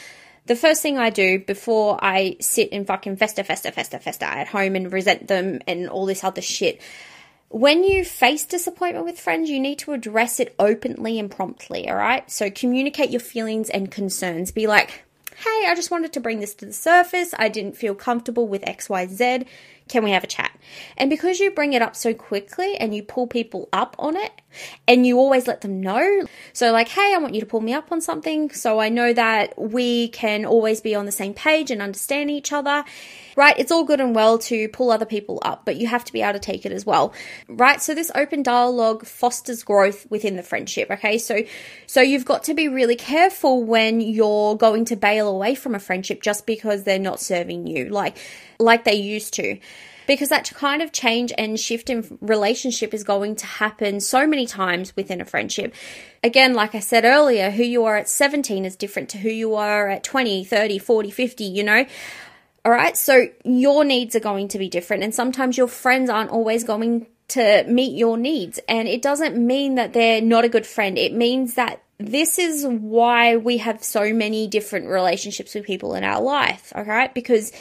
the 0.46 0.56
first 0.56 0.82
thing 0.82 0.98
I 0.98 1.10
do 1.10 1.40
before 1.40 1.98
I 2.02 2.38
sit 2.40 2.70
and 2.72 2.86
fucking 2.86 3.18
fester, 3.18 3.44
fester, 3.44 3.72
fester, 3.72 4.00
fester 4.00 4.26
at 4.26 4.48
home 4.48 4.76
and 4.76 4.92
resent 4.92 5.28
them 5.28 5.60
and 5.68 5.90
all 5.90 6.06
this 6.06 6.24
other 6.24 6.42
shit, 6.42 6.82
when 7.50 7.84
you 7.84 8.04
face 8.04 8.46
disappointment 8.46 9.06
with 9.06 9.20
friends, 9.20 9.50
you 9.50 9.60
need 9.60 9.80
to 9.80 9.94
address 9.94 10.40
it 10.40 10.54
openly 10.60 11.20
and 11.20 11.32
promptly, 11.32 11.90
all 11.90 11.96
right? 11.96 12.30
So 12.30 12.50
communicate 12.50 13.12
your 13.12 13.22
feelings 13.22 13.70
and 13.70 13.90
concerns. 13.90 14.52
Be 14.52 14.68
like, 14.68 15.04
hey, 15.38 15.66
I 15.68 15.74
just 15.76 15.92
wanted 15.92 16.14
to 16.14 16.20
bring 16.20 16.40
this 16.40 16.56
to 16.56 16.66
the 16.66 16.74
surface. 16.74 17.34
I 17.38 17.50
didn't 17.50 17.78
feel 17.78 17.96
comfortable 17.96 18.48
with 18.48 18.62
XYZ. 18.64 19.46
Can 19.88 20.04
we 20.04 20.12
have 20.12 20.24
a 20.24 20.28
chat? 20.28 20.58
And 20.98 21.10
because 21.10 21.40
you 21.40 21.52
bring 21.52 21.74
it 21.74 21.82
up 21.82 21.96
so 21.96 22.14
quickly 22.14 22.76
and 22.78 22.96
you 22.96 23.04
pull 23.04 23.28
people 23.28 23.70
up 23.72 23.96
on 24.00 24.16
it 24.16 24.32
and 24.88 25.06
you 25.06 25.20
always 25.20 25.46
let 25.46 25.62
them 25.62 25.80
know. 25.82 26.26
So, 26.54 26.72
like, 26.72 26.88
hey, 26.88 27.14
I 27.14 27.20
want 27.20 27.36
you 27.36 27.42
to 27.42 27.46
pull 27.46 27.62
me 27.62 27.74
up 27.74 27.92
on 27.92 28.02
something 28.02 28.50
so 28.50 28.80
I 28.80 28.90
know 28.90 29.14
that 29.14 29.54
we 29.58 30.08
can 30.08 30.46
always 30.46 30.82
be 30.82 30.96
on 30.96 31.06
the 31.06 31.12
same 31.12 31.34
page 31.34 31.70
and 31.70 31.82
understand 31.82 32.32
each 32.32 32.52
other 32.52 32.84
right? 33.36 33.58
It's 33.58 33.72
all 33.72 33.84
good 33.84 34.00
and 34.00 34.16
well 34.16 34.38
to 34.40 34.68
pull 34.70 34.92
other 34.92 35.06
people 35.06 35.42
up, 35.44 35.66
but 35.66 35.76
you 35.76 35.88
have 35.88 36.04
to 36.06 36.14
be 36.14 36.22
able 36.22 36.34
to 36.34 36.40
take 36.40 36.66
it 36.66 36.72
as 36.72 36.86
well, 36.86 37.14
right? 37.48 37.82
So 37.82 37.94
this 37.94 38.12
open 38.16 38.44
dialogue 38.44 39.06
fosters 39.06 39.64
growth 39.64 40.10
within 40.10 40.36
the 40.36 40.44
friendship, 40.44 40.90
okay? 40.92 41.18
So, 41.18 41.44
so 41.88 42.02
you've 42.02 42.26
got 42.26 42.44
to 42.46 42.54
be 42.54 42.68
really 42.68 42.96
careful 42.96 43.64
when 43.64 44.02
you're 44.02 44.56
going 44.56 44.86
to 44.86 44.96
bail 44.96 45.28
away 45.28 45.56
from 45.56 45.76
a 45.76 45.80
friendship 45.80 46.22
just 46.22 46.46
because 46.46 46.84
they're 46.84 47.00
not 47.00 47.20
serving 47.20 47.68
you 47.68 47.90
like, 47.90 48.18
like 48.60 48.84
they 48.84 48.96
used 48.96 49.34
to 49.36 49.60
because 50.08 50.30
that 50.30 50.52
kind 50.54 50.82
of 50.82 50.92
change 50.92 51.34
and 51.38 51.60
shift 51.60 51.90
in 51.90 52.18
relationship 52.22 52.94
is 52.94 53.04
going 53.04 53.36
to 53.38 53.46
happen 53.46 54.00
so 54.00 54.28
many 54.28 54.46
times 54.46 54.96
within 54.96 55.22
a 55.22 55.26
friendship. 55.26 55.74
Again, 56.24 56.54
like 56.54 56.76
I 56.76 56.80
said 56.80 57.06
earlier, 57.06 57.52
who 57.52 57.64
you 57.64 57.86
are 57.86 57.98
at 57.98 58.10
17 58.10 58.66
is 58.66 58.76
different 58.76 59.10
to 59.10 59.18
who 59.20 59.30
you 59.30 59.56
are 59.56 59.90
at 59.90 60.04
20, 60.04 60.44
30, 60.44 60.80
40, 60.80 61.12
50, 61.12 61.44
you 61.44 61.64
know. 61.64 61.86
All 62.66 62.72
right. 62.72 62.98
So 62.98 63.28
your 63.44 63.86
needs 63.86 64.16
are 64.16 64.20
going 64.20 64.48
to 64.50 64.60
be 64.60 64.70
different. 64.70 65.04
And 65.04 65.14
sometimes 65.14 65.56
your 65.56 65.68
friends 65.68 66.10
aren't 66.10 66.32
always 66.32 66.64
going 66.64 67.06
to 67.30 67.64
meet 67.68 67.96
your 67.96 68.18
needs. 68.18 68.60
And 68.68 68.88
it 68.88 69.04
doesn't 69.04 69.38
mean 69.38 69.76
that 69.76 69.94
they're 69.94 70.22
not 70.22 70.46
a 70.46 70.50
good 70.50 70.66
friend. 70.66 70.98
It 70.98 71.14
means 71.14 71.54
that 71.54 71.84
this 72.00 72.40
is 72.40 72.66
why 72.66 73.38
we 73.38 73.58
have 73.58 73.84
so 73.84 74.12
many 74.14 74.48
different 74.48 74.88
relationships 74.88 75.54
with 75.54 75.66
people 75.66 75.94
in 75.94 76.04
our 76.04 76.22
life. 76.22 76.74
All 76.76 76.84
right. 76.84 77.14
Because 77.14 77.52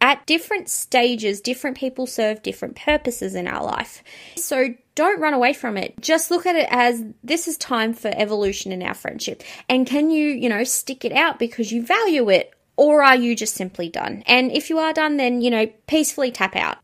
at 0.00 0.24
different 0.26 0.70
stages, 0.70 1.42
different 1.42 1.76
people 1.76 2.06
serve 2.06 2.42
different 2.42 2.76
purposes 2.76 3.34
in 3.34 3.46
our 3.46 3.62
life. 3.62 4.02
So 4.36 4.74
don't 4.94 5.20
run 5.20 5.34
away 5.34 5.52
from 5.52 5.76
it. 5.76 6.00
Just 6.00 6.30
look 6.30 6.46
at 6.46 6.56
it 6.56 6.68
as 6.70 7.02
this 7.22 7.48
is 7.48 7.58
time 7.58 7.92
for 7.92 8.10
evolution 8.14 8.72
in 8.72 8.82
our 8.82 8.94
friendship. 8.94 9.42
And 9.68 9.86
can 9.86 10.10
you, 10.10 10.28
you 10.28 10.48
know, 10.48 10.64
stick 10.64 11.04
it 11.04 11.12
out 11.12 11.38
because 11.38 11.70
you 11.70 11.84
value 11.84 12.30
it 12.30 12.53
or 12.76 13.02
are 13.02 13.16
you 13.16 13.36
just 13.36 13.54
simply 13.54 13.88
done? 13.88 14.22
And 14.26 14.50
if 14.52 14.70
you 14.70 14.78
are 14.78 14.92
done, 14.92 15.16
then, 15.16 15.40
you 15.40 15.50
know, 15.50 15.66
peacefully 15.86 16.30
tap 16.30 16.56
out. 16.56 16.78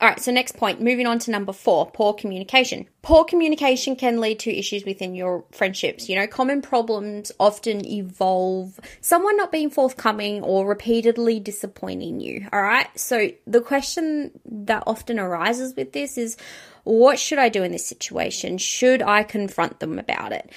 All 0.00 0.08
right, 0.08 0.18
so 0.18 0.32
next 0.32 0.56
point, 0.56 0.80
moving 0.80 1.06
on 1.06 1.18
to 1.18 1.30
number 1.30 1.52
four 1.52 1.90
poor 1.90 2.14
communication. 2.14 2.86
Poor 3.02 3.22
communication 3.22 3.96
can 3.96 4.18
lead 4.18 4.38
to 4.38 4.50
issues 4.50 4.86
within 4.86 5.14
your 5.14 5.44
friendships. 5.52 6.08
You 6.08 6.16
know, 6.16 6.26
common 6.26 6.62
problems 6.62 7.30
often 7.38 7.86
evolve 7.86 8.80
someone 9.02 9.36
not 9.36 9.52
being 9.52 9.68
forthcoming 9.68 10.42
or 10.42 10.66
repeatedly 10.66 11.38
disappointing 11.38 12.18
you. 12.20 12.48
All 12.50 12.62
right, 12.62 12.88
so 12.98 13.28
the 13.46 13.60
question 13.60 14.30
that 14.46 14.84
often 14.86 15.20
arises 15.20 15.74
with 15.76 15.92
this 15.92 16.16
is 16.16 16.38
what 16.84 17.18
should 17.18 17.38
I 17.38 17.50
do 17.50 17.62
in 17.62 17.72
this 17.72 17.86
situation? 17.86 18.56
Should 18.56 19.02
I 19.02 19.22
confront 19.22 19.80
them 19.80 19.98
about 19.98 20.32
it? 20.32 20.50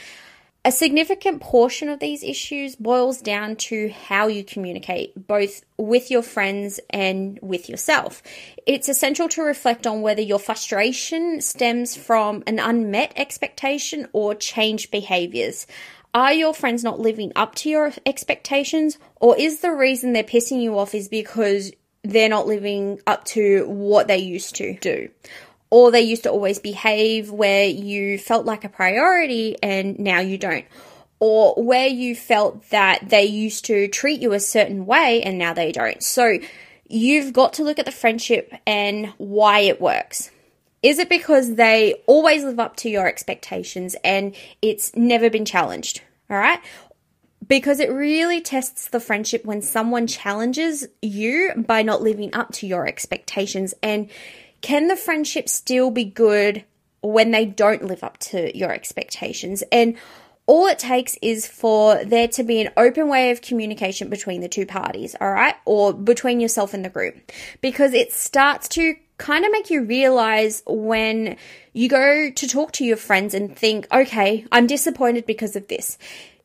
A 0.65 0.71
significant 0.71 1.41
portion 1.41 1.89
of 1.89 1.99
these 1.99 2.23
issues 2.23 2.78
boils 2.78 3.19
down 3.19 3.58
to 3.58 3.89
how 3.89 4.28
you 4.28 4.45
communicate, 4.45 5.28
both 5.28 5.65
with 5.78 6.10
your 6.10 6.21
friends 6.21 6.80
and 6.89 7.38
with 7.41 7.67
yourself. 7.67 8.23
It's 8.65 8.88
essential 8.88 9.28
to 9.30 9.41
reflect 9.41 9.86
on 9.86 10.02
whether 10.02 10.21
your 10.21 10.39
frustration 10.39 11.41
stems 11.41 11.97
from 11.97 12.43
an 12.47 12.60
unmet 12.60 13.12
expectation 13.17 14.08
or 14.13 14.36
changed 14.36 14.89
behaviors. 14.89 15.67
Are 16.13 16.32
your 16.32 16.54
friends 16.54 16.82
not 16.82 16.97
living 16.97 17.34
up 17.36 17.56
to 17.56 17.69
your 17.69 17.91
expectations, 18.06 18.97
or 19.19 19.36
is 19.36 19.60
the 19.60 19.73
reason 19.73 20.13
they're 20.13 20.23
pissing 20.23 20.62
you 20.62 20.80
off 20.80 20.95
is 20.95 21.10
because 21.10 21.73
they're 22.04 22.30
not 22.30 22.47
living 22.47 23.02
up 23.06 23.26
to 23.26 23.67
what 23.67 24.08
they 24.08 24.19
used 24.19 24.56
to 24.56 24.76
do? 24.76 25.10
Or 25.73 25.89
they 25.89 26.01
used 26.01 26.21
to 26.21 26.29
always 26.29 26.59
behave 26.59 27.31
where 27.31 27.65
you 27.65 28.19
felt 28.19 28.45
like 28.45 28.63
a 28.63 28.69
priority 28.69 29.55
and 29.63 29.97
now 29.97 30.19
you 30.19 30.38
don't. 30.38 30.65
Or 31.19 31.55
where 31.55 31.88
you 31.88 32.15
felt 32.15 32.69
that 32.69 33.09
they 33.09 33.23
used 33.23 33.65
to 33.65 33.88
treat 33.88 34.21
you 34.21 34.33
a 34.33 34.39
certain 34.39 34.86
way 34.86 35.23
and 35.23 35.39
now 35.39 35.55
they 35.55 35.71
don't. 35.71 36.03
So 36.03 36.38
you've 36.88 37.33
got 37.33 37.53
to 37.53 37.63
look 37.63 37.79
at 37.79 37.88
the 37.88 37.91
friendship 37.91 38.53
and 38.67 39.07
why 39.17 39.62
it 39.62 39.81
works. 39.81 40.29
Is 40.83 40.99
it 40.99 41.09
because 41.09 41.55
they 41.55 41.95
always 42.05 42.43
live 42.43 42.59
up 42.59 42.75
to 42.77 42.89
your 42.91 43.07
expectations 43.07 43.95
and 44.03 44.36
it's 44.62 44.95
never 44.95 45.31
been 45.31 45.43
challenged? 45.43 46.03
All 46.29 46.38
right. 46.38 46.59
Because 47.47 47.79
it 47.79 47.91
really 47.91 48.41
tests 48.41 48.89
the 48.89 48.99
friendship 48.99 49.43
when 49.43 49.63
someone 49.63 50.05
challenges 50.05 50.86
you 51.01 51.51
by 51.57 51.81
not 51.81 52.03
living 52.03 52.36
up 52.36 52.51
to 52.53 52.67
your 52.67 52.86
expectations. 52.86 53.73
And 53.81 54.12
can 54.63 54.88
the 54.88 54.95
friendship 54.95 55.47
still 55.47 55.91
be 55.91 56.06
good 56.06 56.63
when 57.02 57.30
they 57.32 57.45
don't 57.45 57.86
live 57.86 58.04
up 58.04 58.17
to 58.17 58.58
your 58.58 58.71
expectations? 58.71 59.62
And 59.71 59.95
all 60.45 60.67
it 60.67 60.80
takes 60.80 61.17
is 61.21 61.45
for 61.45 62.04
there 62.04 62.28
to 62.30 62.43
be 62.43 62.62
an 62.62 62.71
open 62.76 63.10
way 63.10 63.30
of 63.32 63.41
communication 63.41 64.10
between 64.10 64.41
the 64.41 64.49
two 64.49 64.65
parties, 64.65 65.15
all 65.21 65.32
right? 65.32 65.56
Or 65.65 65.93
between 65.93 66.39
yourself 66.39 66.73
and 66.73 66.84
the 66.84 66.89
group. 66.89 67.32
Because 67.62 67.93
it 67.93 68.12
starts 68.12 68.67
to 68.69 68.95
kind 69.17 69.45
of 69.45 69.52
make 69.52 69.69
you 69.69 69.84
realize 69.84 70.63
when 70.65 71.38
you 71.73 71.88
go 71.89 72.32
to 72.32 72.47
talk 72.47 72.71
to 72.73 72.86
your 72.86 72.97
friends 72.97 73.34
and 73.34 73.56
think, 73.56 73.86
okay, 73.93 74.45
I'm 74.52 74.65
disappointed 74.65 75.26
because 75.26 75.56
of 75.56 75.67
this 75.67 75.97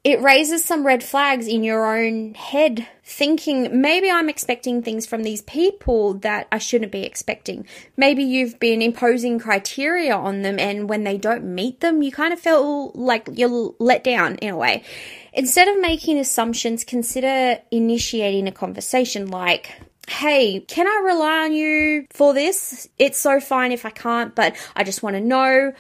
it 0.09 0.23
raises 0.23 0.65
some 0.65 0.87
red 0.87 1.05
flags 1.05 1.47
in 1.47 1.63
your 1.63 1.85
own 1.85 2.33
head, 2.33 2.89
thinking 3.05 3.83
maybe 3.83 4.11
I'm 4.11 4.31
expecting 4.31 4.83
things 4.83 5.05
from 5.05 5.23
these 5.23 5.43
people 5.43 6.15
that 6.21 6.49
I 6.51 6.57
shouldn't 6.57 6.93
be 6.93 7.03
expecting. 7.03 7.67
Maybe 7.95 8.25
you've 8.25 8.59
been 8.59 8.81
imposing 8.81 9.39
criteria 9.39 10.17
on 10.17 10.41
them, 10.41 10.59
and 10.59 10.89
when 10.89 11.05
they 11.05 11.19
don't 11.19 11.45
meet 11.45 11.81
them, 11.81 12.01
you 12.01 12.11
kind 12.11 12.33
of 12.33 12.41
feel 12.41 12.91
like 12.95 13.29
you're 13.35 13.75
let 13.79 14.03
down 14.03 14.37
in 14.37 14.49
a 14.49 14.57
way. 14.57 14.83
Instead 15.35 15.69
of 15.69 15.79
making 15.79 16.19
assumptions, 16.19 16.85
consider 16.85 17.61
initiating 17.71 18.49
a 18.49 18.53
conversation 18.53 19.27
like, 19.27 19.79
Hey, 20.09 20.61
can 20.61 20.87
I 20.87 21.03
rely 21.05 21.45
on 21.45 21.53
you 21.53 22.07
for 22.09 22.33
this? 22.33 22.89
It's 22.99 23.19
so 23.19 23.41
fine 23.41 23.73
if 23.73 23.85
I 23.85 23.91
can't, 23.91 24.35
but 24.35 24.57
I 24.75 24.85
just 24.85 25.03
want 25.03 25.17
to 25.17 25.21
know. 25.21 25.75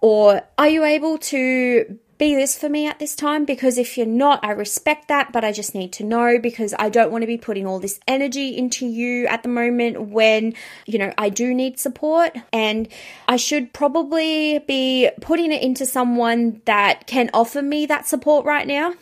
Or 0.00 0.40
are 0.56 0.68
you 0.68 0.82
able 0.82 1.18
to 1.18 1.98
be 2.18 2.34
this 2.34 2.58
for 2.58 2.68
me 2.68 2.86
at 2.86 2.98
this 2.98 3.14
time 3.14 3.44
because 3.44 3.78
if 3.78 3.96
you're 3.96 4.06
not, 4.06 4.40
I 4.42 4.52
respect 4.52 5.08
that, 5.08 5.32
but 5.32 5.44
I 5.44 5.52
just 5.52 5.74
need 5.74 5.92
to 5.94 6.04
know 6.04 6.38
because 6.38 6.74
I 6.78 6.88
don't 6.88 7.10
want 7.10 7.22
to 7.22 7.26
be 7.26 7.36
putting 7.36 7.66
all 7.66 7.78
this 7.78 8.00
energy 8.08 8.56
into 8.56 8.86
you 8.86 9.26
at 9.26 9.42
the 9.42 9.48
moment 9.48 10.00
when, 10.08 10.54
you 10.86 10.98
know, 10.98 11.12
I 11.18 11.28
do 11.28 11.52
need 11.52 11.78
support 11.78 12.36
and 12.52 12.88
I 13.28 13.36
should 13.36 13.72
probably 13.72 14.60
be 14.60 15.10
putting 15.20 15.52
it 15.52 15.62
into 15.62 15.84
someone 15.84 16.62
that 16.64 17.06
can 17.06 17.30
offer 17.34 17.62
me 17.62 17.86
that 17.86 18.06
support 18.06 18.46
right 18.46 18.66
now. 18.66 18.94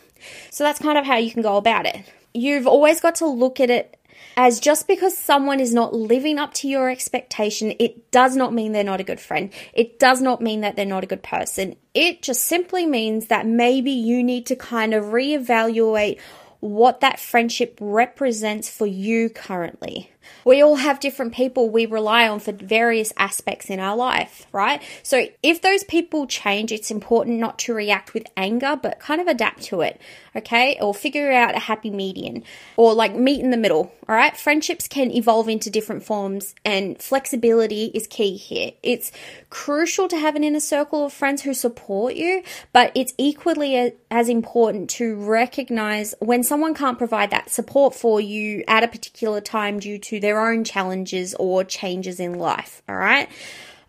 So 0.49 0.63
that's 0.63 0.79
kind 0.79 0.97
of 0.97 1.05
how 1.05 1.17
you 1.17 1.31
can 1.31 1.41
go 1.41 1.57
about 1.57 1.85
it. 1.85 2.03
You've 2.33 2.67
always 2.67 2.99
got 2.99 3.15
to 3.15 3.27
look 3.27 3.59
at 3.59 3.69
it 3.69 3.97
As 4.37 4.59
just 4.59 4.87
because 4.87 5.17
someone 5.17 5.59
is 5.59 5.73
not 5.73 5.93
living 5.93 6.37
up 6.39 6.53
to 6.55 6.67
your 6.67 6.89
expectation, 6.89 7.73
it 7.79 8.11
does 8.11 8.35
not 8.35 8.53
mean 8.53 8.71
they're 8.71 8.83
not 8.83 8.99
a 8.99 9.05
good 9.05 9.19
friend. 9.19 9.51
It 9.73 9.97
does 9.97 10.21
not 10.21 10.41
mean 10.41 10.61
that 10.61 10.75
they're 10.75 10.85
not 10.85 11.03
a 11.03 11.07
good 11.07 11.23
person. 11.23 11.75
It 11.93 12.21
just 12.21 12.43
simply 12.43 12.85
means 12.85 13.27
that 13.27 13.45
maybe 13.45 13.91
you 13.91 14.23
need 14.23 14.45
to 14.47 14.55
kind 14.55 14.93
of 14.93 15.05
reevaluate 15.05 16.19
what 16.59 17.01
that 17.01 17.19
friendship 17.19 17.77
represents 17.79 18.69
for 18.69 18.87
you 18.87 19.29
currently. 19.29 20.11
We 20.43 20.61
all 20.61 20.75
have 20.75 20.99
different 20.99 21.33
people 21.33 21.69
we 21.69 21.85
rely 21.85 22.27
on 22.27 22.39
for 22.39 22.51
various 22.51 23.11
aspects 23.17 23.69
in 23.69 23.79
our 23.79 23.95
life, 23.95 24.47
right? 24.51 24.81
So 25.03 25.27
if 25.41 25.61
those 25.61 25.83
people 25.83 26.27
change, 26.27 26.71
it's 26.71 26.91
important 26.91 27.39
not 27.39 27.59
to 27.59 27.73
react 27.73 28.13
with 28.13 28.27
anger, 28.37 28.77
but 28.81 28.99
kind 28.99 29.21
of 29.21 29.27
adapt 29.27 29.63
to 29.63 29.81
it, 29.81 29.99
okay? 30.35 30.77
Or 30.81 30.93
figure 30.93 31.31
out 31.31 31.55
a 31.55 31.59
happy 31.59 31.89
median 31.89 32.43
or 32.77 32.93
like 32.93 33.15
meet 33.15 33.41
in 33.41 33.51
the 33.51 33.57
middle, 33.57 33.91
all 34.07 34.15
right? 34.15 34.35
Friendships 34.35 34.87
can 34.87 35.11
evolve 35.11 35.49
into 35.49 35.69
different 35.69 36.03
forms 36.03 36.55
and 36.63 37.01
flexibility 37.01 37.85
is 37.93 38.07
key 38.07 38.37
here. 38.37 38.71
It's 38.83 39.11
crucial 39.49 40.07
to 40.07 40.17
have 40.17 40.35
an 40.35 40.43
inner 40.43 40.59
circle 40.59 41.05
of 41.05 41.13
friends 41.13 41.41
who 41.43 41.53
support 41.53 42.15
you, 42.15 42.43
but 42.73 42.91
it's 42.95 43.13
equally 43.17 43.93
as 44.11 44.29
important 44.29 44.89
to 44.91 45.15
recognize 45.15 46.13
when 46.19 46.43
someone 46.43 46.73
can't 46.73 46.97
provide 46.97 47.31
that 47.31 47.49
support 47.49 47.95
for 47.95 48.19
you 48.21 48.63
at 48.67 48.83
a 48.83 48.87
particular 48.87 49.41
time 49.41 49.79
due 49.79 49.97
to 49.97 50.14
their 50.19 50.47
own 50.49 50.63
challenges 50.63 51.35
or 51.35 51.63
changes 51.63 52.19
in 52.19 52.35
life, 52.35 52.81
all 52.87 52.95
right? 52.95 53.29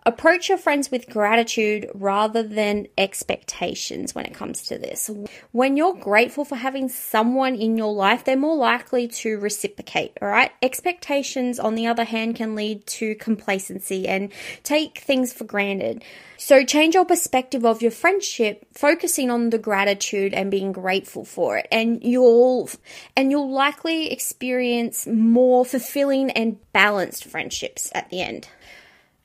Approach 0.06 0.48
your 0.48 0.56
friends 0.56 0.88
with 0.88 1.10
gratitude 1.10 1.90
rather 1.92 2.44
than 2.44 2.86
expectations 2.96 4.14
when 4.14 4.24
it 4.24 4.34
comes 4.34 4.62
to 4.62 4.78
this. 4.78 5.10
When 5.50 5.76
you're 5.76 5.96
grateful 5.96 6.44
for 6.44 6.54
having 6.54 6.88
someone 6.88 7.56
in 7.56 7.76
your 7.76 7.92
life, 7.92 8.22
they're 8.24 8.36
more 8.36 8.54
likely 8.54 9.08
to 9.08 9.36
reciprocate, 9.40 10.12
all 10.22 10.28
right? 10.28 10.52
Expectations, 10.62 11.58
on 11.58 11.74
the 11.74 11.88
other 11.88 12.04
hand, 12.04 12.36
can 12.36 12.54
lead 12.54 12.86
to 12.86 13.16
complacency 13.16 14.06
and 14.06 14.32
take 14.62 14.98
things 14.98 15.32
for 15.32 15.42
granted. 15.42 16.04
So 16.36 16.64
change 16.64 16.94
your 16.94 17.04
perspective 17.04 17.66
of 17.66 17.82
your 17.82 17.90
friendship, 17.90 18.64
focusing 18.72 19.28
on 19.28 19.50
the 19.50 19.58
gratitude 19.58 20.34
and 20.34 20.52
being 20.52 20.70
grateful 20.70 21.24
for 21.24 21.56
it. 21.56 21.66
And 21.72 22.00
you'll, 22.04 22.70
and 23.16 23.32
you'll 23.32 23.50
likely 23.50 24.12
experience 24.12 25.04
more 25.08 25.64
fulfilling 25.64 26.30
and 26.30 26.58
balanced 26.72 27.24
friendships 27.24 27.90
at 27.92 28.08
the 28.10 28.22
end. 28.22 28.48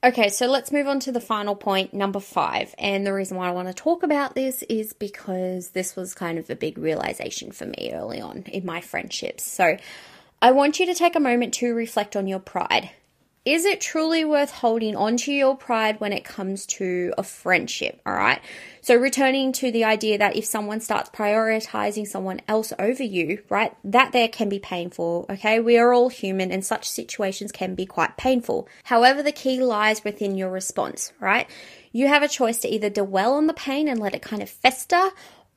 Okay, 0.03 0.29
so 0.29 0.47
let's 0.47 0.71
move 0.71 0.87
on 0.87 0.99
to 1.01 1.11
the 1.11 1.21
final 1.21 1.55
point, 1.55 1.93
number 1.93 2.19
five. 2.19 2.73
And 2.79 3.05
the 3.05 3.13
reason 3.13 3.37
why 3.37 3.47
I 3.47 3.51
want 3.51 3.67
to 3.67 3.73
talk 3.73 4.01
about 4.01 4.33
this 4.33 4.63
is 4.63 4.93
because 4.93 5.69
this 5.69 5.95
was 5.95 6.15
kind 6.15 6.39
of 6.39 6.49
a 6.49 6.55
big 6.55 6.79
realization 6.79 7.51
for 7.51 7.67
me 7.67 7.91
early 7.93 8.19
on 8.19 8.45
in 8.47 8.65
my 8.65 8.81
friendships. 8.81 9.43
So 9.43 9.77
I 10.41 10.51
want 10.53 10.79
you 10.79 10.87
to 10.87 10.95
take 10.95 11.15
a 11.15 11.19
moment 11.19 11.53
to 11.55 11.75
reflect 11.75 12.15
on 12.15 12.25
your 12.25 12.39
pride. 12.39 12.89
Is 13.43 13.65
it 13.65 13.81
truly 13.81 14.23
worth 14.23 14.51
holding 14.51 14.95
on 14.95 15.17
to 15.17 15.33
your 15.33 15.57
pride 15.57 15.99
when 15.99 16.13
it 16.13 16.23
comes 16.23 16.67
to 16.67 17.11
a 17.17 17.23
friendship? 17.23 17.99
All 18.05 18.13
right. 18.13 18.39
So 18.81 18.95
returning 18.95 19.51
to 19.53 19.71
the 19.71 19.83
idea 19.83 20.19
that 20.19 20.35
if 20.35 20.45
someone 20.45 20.79
starts 20.79 21.09
prioritizing 21.09 22.05
someone 22.05 22.41
else 22.47 22.71
over 22.77 23.01
you, 23.01 23.41
right, 23.49 23.75
that 23.83 24.11
there 24.11 24.27
can 24.27 24.47
be 24.47 24.59
painful. 24.59 25.25
Okay. 25.27 25.59
We 25.59 25.79
are 25.79 25.91
all 25.91 26.09
human 26.09 26.51
and 26.51 26.63
such 26.63 26.87
situations 26.87 27.51
can 27.51 27.73
be 27.73 27.87
quite 27.87 28.15
painful. 28.15 28.67
However, 28.83 29.23
the 29.23 29.31
key 29.31 29.59
lies 29.59 30.03
within 30.03 30.35
your 30.35 30.51
response, 30.51 31.11
right? 31.19 31.49
You 31.91 32.09
have 32.09 32.21
a 32.21 32.27
choice 32.27 32.59
to 32.59 32.69
either 32.69 32.91
dwell 32.91 33.33
on 33.33 33.47
the 33.47 33.53
pain 33.53 33.87
and 33.87 33.99
let 33.99 34.13
it 34.13 34.21
kind 34.21 34.43
of 34.43 34.51
fester, 34.51 35.09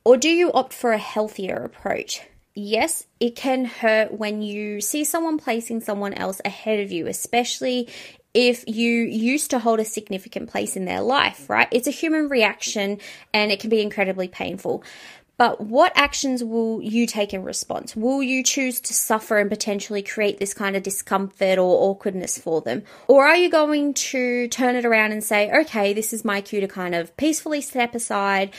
or 0.07 0.17
do 0.17 0.31
you 0.31 0.51
opt 0.53 0.73
for 0.73 0.93
a 0.93 0.99
healthier 0.99 1.57
approach? 1.57 2.23
Yes, 2.55 3.07
it 3.21 3.37
can 3.37 3.65
hurt 3.65 4.13
when 4.13 4.43
you 4.43 4.81
see 4.81 5.05
someone 5.05 5.39
placing 5.39 5.81
someone 5.81 6.15
else 6.15 6.41
ahead 6.45 6.81
of 6.81 6.93
you, 6.93 7.07
especially 7.07 7.89
if 8.33 8.65
you 8.67 9.03
used 9.03 9.51
to 9.51 9.59
hold 9.59 9.81
a 9.81 9.85
significant 9.85 10.51
place 10.51 10.77
in 10.77 10.85
their 10.85 11.01
life, 11.01 11.49
right? 11.49 11.69
It's 11.71 11.87
a 11.87 11.93
human 11.93 12.29
reaction 12.29 12.99
and 13.33 13.53
it 13.53 13.61
can 13.61 13.71
be 13.71 13.81
incredibly 13.81 14.29
painful. 14.29 14.83
But 15.37 15.61
what 15.61 15.93
actions 15.97 16.45
will 16.45 16.81
you 16.81 17.07
take 17.07 17.35
in 17.35 17.43
response? 17.43 17.97
Will 17.97 18.23
you 18.23 18.45
choose 18.45 18.81
to 18.83 18.95
suffer 18.95 19.39
and 19.39 19.51
potentially 19.51 20.03
create 20.03 20.39
this 20.39 20.55
kind 20.55 20.77
of 20.77 20.85
discomfort 20.85 21.59
or 21.59 21.91
awkwardness 21.91 22.39
for 22.39 22.61
them? 22.61 22.85
Or 23.09 23.27
are 23.27 23.37
you 23.37 23.51
going 23.51 23.95
to 23.95 24.47
turn 24.49 24.77
it 24.77 24.85
around 24.85 25.11
and 25.11 25.25
say, 25.25 25.51
okay, 25.63 25.93
this 25.93 26.13
is 26.13 26.25
my 26.25 26.41
cue 26.41 26.61
to 26.61 26.69
kind 26.69 26.95
of 26.95 27.17
peacefully 27.17 27.61
step 27.61 27.97
aside? 27.97 28.53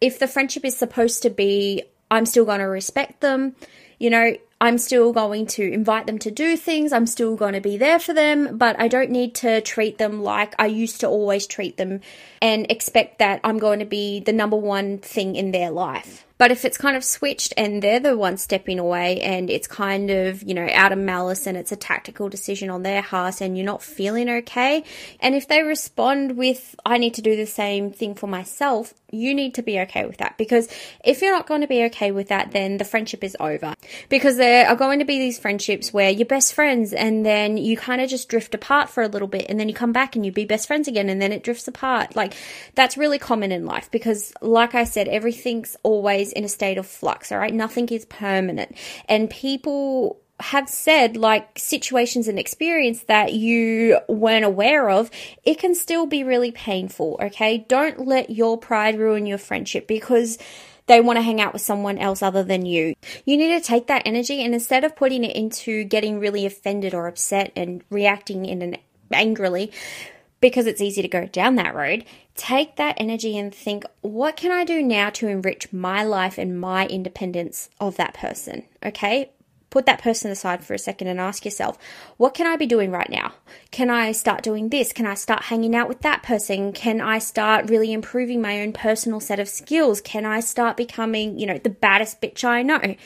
If 0.00 0.18
the 0.18 0.26
friendship 0.26 0.64
is 0.64 0.76
supposed 0.76 1.22
to 1.22 1.30
be 1.30 1.82
I'm 2.12 2.26
still 2.26 2.44
going 2.44 2.60
to 2.60 2.66
respect 2.66 3.22
them. 3.22 3.56
You 3.98 4.10
know, 4.10 4.36
I'm 4.62 4.78
still 4.78 5.12
going 5.12 5.46
to 5.58 5.72
invite 5.72 6.06
them 6.06 6.20
to 6.20 6.30
do 6.30 6.56
things. 6.56 6.92
I'm 6.92 7.08
still 7.08 7.34
going 7.34 7.54
to 7.54 7.60
be 7.60 7.76
there 7.76 7.98
for 7.98 8.14
them, 8.14 8.58
but 8.58 8.78
I 8.78 8.86
don't 8.86 9.10
need 9.10 9.34
to 9.36 9.60
treat 9.60 9.98
them 9.98 10.22
like 10.22 10.54
I 10.56 10.66
used 10.66 11.00
to 11.00 11.08
always 11.08 11.48
treat 11.48 11.78
them 11.78 12.00
and 12.40 12.70
expect 12.70 13.18
that 13.18 13.40
I'm 13.42 13.58
going 13.58 13.80
to 13.80 13.84
be 13.84 14.20
the 14.20 14.32
number 14.32 14.56
one 14.56 14.98
thing 14.98 15.34
in 15.34 15.50
their 15.50 15.72
life. 15.72 16.24
But 16.42 16.50
if 16.50 16.64
it's 16.64 16.76
kind 16.76 16.96
of 16.96 17.04
switched 17.04 17.54
and 17.56 17.80
they're 17.80 18.00
the 18.00 18.16
one 18.16 18.36
stepping 18.36 18.80
away 18.80 19.20
and 19.20 19.48
it's 19.48 19.68
kind 19.68 20.10
of, 20.10 20.42
you 20.42 20.54
know, 20.54 20.68
out 20.72 20.90
of 20.90 20.98
malice 20.98 21.46
and 21.46 21.56
it's 21.56 21.70
a 21.70 21.76
tactical 21.76 22.28
decision 22.28 22.68
on 22.68 22.82
their 22.82 23.00
heart 23.00 23.40
and 23.40 23.56
you're 23.56 23.64
not 23.64 23.80
feeling 23.80 24.28
okay, 24.28 24.82
and 25.20 25.36
if 25.36 25.46
they 25.46 25.62
respond 25.62 26.36
with, 26.36 26.74
I 26.84 26.98
need 26.98 27.14
to 27.14 27.22
do 27.22 27.36
the 27.36 27.46
same 27.46 27.92
thing 27.92 28.16
for 28.16 28.26
myself, 28.26 28.92
you 29.12 29.34
need 29.36 29.54
to 29.54 29.62
be 29.62 29.78
okay 29.82 30.04
with 30.04 30.16
that 30.16 30.36
because 30.36 30.66
if 31.04 31.22
you're 31.22 31.32
not 31.32 31.46
going 31.46 31.60
to 31.60 31.68
be 31.68 31.84
okay 31.84 32.10
with 32.10 32.26
that, 32.28 32.50
then 32.50 32.78
the 32.78 32.84
friendship 32.84 33.22
is 33.22 33.36
over. 33.38 33.74
Because 34.08 34.36
there 34.52 34.68
are 34.68 34.76
going 34.76 34.98
to 34.98 35.06
be 35.06 35.18
these 35.18 35.38
friendships 35.38 35.94
where 35.94 36.10
you're 36.10 36.26
best 36.26 36.52
friends 36.52 36.92
and 36.92 37.24
then 37.24 37.56
you 37.56 37.74
kind 37.74 38.02
of 38.02 38.10
just 38.10 38.28
drift 38.28 38.54
apart 38.54 38.90
for 38.90 39.02
a 39.02 39.08
little 39.08 39.26
bit 39.26 39.46
and 39.48 39.58
then 39.58 39.66
you 39.66 39.74
come 39.74 39.92
back 39.92 40.14
and 40.14 40.26
you 40.26 40.30
be 40.30 40.44
best 40.44 40.66
friends 40.66 40.86
again 40.86 41.08
and 41.08 41.22
then 41.22 41.32
it 41.32 41.42
drifts 41.42 41.66
apart. 41.68 42.14
Like 42.14 42.34
that's 42.74 42.98
really 42.98 43.18
common 43.18 43.50
in 43.50 43.64
life 43.64 43.90
because, 43.90 44.30
like 44.42 44.74
I 44.74 44.84
said, 44.84 45.08
everything's 45.08 45.74
always 45.82 46.32
in 46.32 46.44
a 46.44 46.50
state 46.50 46.76
of 46.76 46.86
flux, 46.86 47.32
all 47.32 47.38
right? 47.38 47.54
Nothing 47.54 47.88
is 47.88 48.04
permanent. 48.04 48.76
And 49.08 49.30
people 49.30 50.20
have 50.38 50.68
said 50.68 51.16
like 51.16 51.58
situations 51.58 52.28
and 52.28 52.38
experience 52.38 53.04
that 53.04 53.32
you 53.32 54.00
weren't 54.06 54.44
aware 54.44 54.90
of, 54.90 55.10
it 55.44 55.60
can 55.60 55.74
still 55.74 56.04
be 56.04 56.24
really 56.24 56.52
painful, 56.52 57.18
okay? 57.22 57.64
Don't 57.68 58.06
let 58.06 58.28
your 58.28 58.58
pride 58.58 58.98
ruin 58.98 59.24
your 59.24 59.38
friendship 59.38 59.88
because 59.88 60.36
they 60.86 61.00
want 61.00 61.16
to 61.16 61.22
hang 61.22 61.40
out 61.40 61.52
with 61.52 61.62
someone 61.62 61.98
else 61.98 62.22
other 62.22 62.42
than 62.42 62.66
you. 62.66 62.94
You 63.24 63.36
need 63.36 63.58
to 63.58 63.66
take 63.66 63.86
that 63.86 64.02
energy 64.04 64.44
and 64.44 64.54
instead 64.54 64.84
of 64.84 64.96
putting 64.96 65.24
it 65.24 65.36
into 65.36 65.84
getting 65.84 66.18
really 66.18 66.46
offended 66.46 66.94
or 66.94 67.06
upset 67.06 67.52
and 67.56 67.82
reacting 67.90 68.46
in 68.46 68.62
an 68.62 68.76
angrily, 69.12 69.70
because 70.40 70.66
it's 70.66 70.80
easy 70.80 71.02
to 71.02 71.08
go 71.08 71.26
down 71.26 71.54
that 71.54 71.74
road, 71.74 72.04
take 72.34 72.76
that 72.76 72.96
energy 72.98 73.38
and 73.38 73.54
think, 73.54 73.84
what 74.00 74.36
can 74.36 74.50
I 74.50 74.64
do 74.64 74.82
now 74.82 75.10
to 75.10 75.28
enrich 75.28 75.72
my 75.72 76.02
life 76.02 76.36
and 76.38 76.60
my 76.60 76.86
independence 76.86 77.70
of 77.78 77.96
that 77.96 78.14
person? 78.14 78.64
Okay. 78.84 79.30
Put 79.72 79.86
that 79.86 80.02
person 80.02 80.30
aside 80.30 80.62
for 80.62 80.74
a 80.74 80.78
second 80.78 81.08
and 81.08 81.18
ask 81.18 81.46
yourself, 81.46 81.78
what 82.18 82.34
can 82.34 82.46
I 82.46 82.56
be 82.56 82.66
doing 82.66 82.90
right 82.90 83.08
now? 83.08 83.32
Can 83.70 83.88
I 83.88 84.12
start 84.12 84.42
doing 84.42 84.68
this? 84.68 84.92
Can 84.92 85.06
I 85.06 85.14
start 85.14 85.44
hanging 85.44 85.74
out 85.74 85.88
with 85.88 86.02
that 86.02 86.22
person? 86.22 86.74
Can 86.74 87.00
I 87.00 87.18
start 87.18 87.70
really 87.70 87.90
improving 87.90 88.42
my 88.42 88.60
own 88.60 88.74
personal 88.74 89.18
set 89.18 89.40
of 89.40 89.48
skills? 89.48 90.02
Can 90.02 90.26
I 90.26 90.40
start 90.40 90.76
becoming, 90.76 91.38
you 91.38 91.46
know, 91.46 91.56
the 91.56 91.70
baddest 91.70 92.20
bitch 92.20 92.44
I 92.44 92.60
know? 92.60 92.96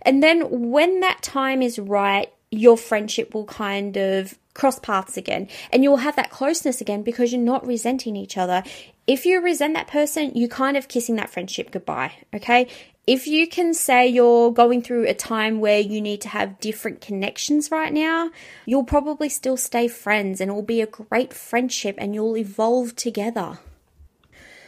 And 0.00 0.22
then 0.22 0.70
when 0.70 1.00
that 1.00 1.22
time 1.22 1.60
is 1.60 1.78
right, 1.78 2.32
your 2.50 2.78
friendship 2.78 3.34
will 3.34 3.44
kind 3.44 3.98
of 3.98 4.38
cross 4.54 4.78
paths 4.78 5.16
again 5.18 5.48
and 5.72 5.82
you'll 5.82 5.98
have 5.98 6.16
that 6.16 6.30
closeness 6.30 6.80
again 6.80 7.02
because 7.02 7.32
you're 7.32 7.42
not 7.42 7.66
resenting 7.66 8.16
each 8.16 8.38
other. 8.38 8.62
If 9.06 9.26
you 9.26 9.42
resent 9.42 9.74
that 9.74 9.88
person, 9.88 10.32
you're 10.34 10.48
kind 10.48 10.78
of 10.78 10.88
kissing 10.88 11.16
that 11.16 11.28
friendship 11.28 11.70
goodbye, 11.70 12.12
okay? 12.32 12.68
If 13.06 13.26
you 13.26 13.46
can 13.46 13.74
say 13.74 14.08
you're 14.08 14.50
going 14.50 14.80
through 14.80 15.06
a 15.06 15.14
time 15.14 15.60
where 15.60 15.78
you 15.78 16.00
need 16.00 16.22
to 16.22 16.28
have 16.30 16.58
different 16.58 17.02
connections 17.02 17.70
right 17.70 17.92
now, 17.92 18.30
you'll 18.64 18.84
probably 18.84 19.28
still 19.28 19.58
stay 19.58 19.88
friends 19.88 20.40
and 20.40 20.50
it 20.50 20.54
will 20.54 20.62
be 20.62 20.80
a 20.80 20.86
great 20.86 21.34
friendship 21.34 21.96
and 21.98 22.14
you'll 22.14 22.36
evolve 22.36 22.96
together. 22.96 23.58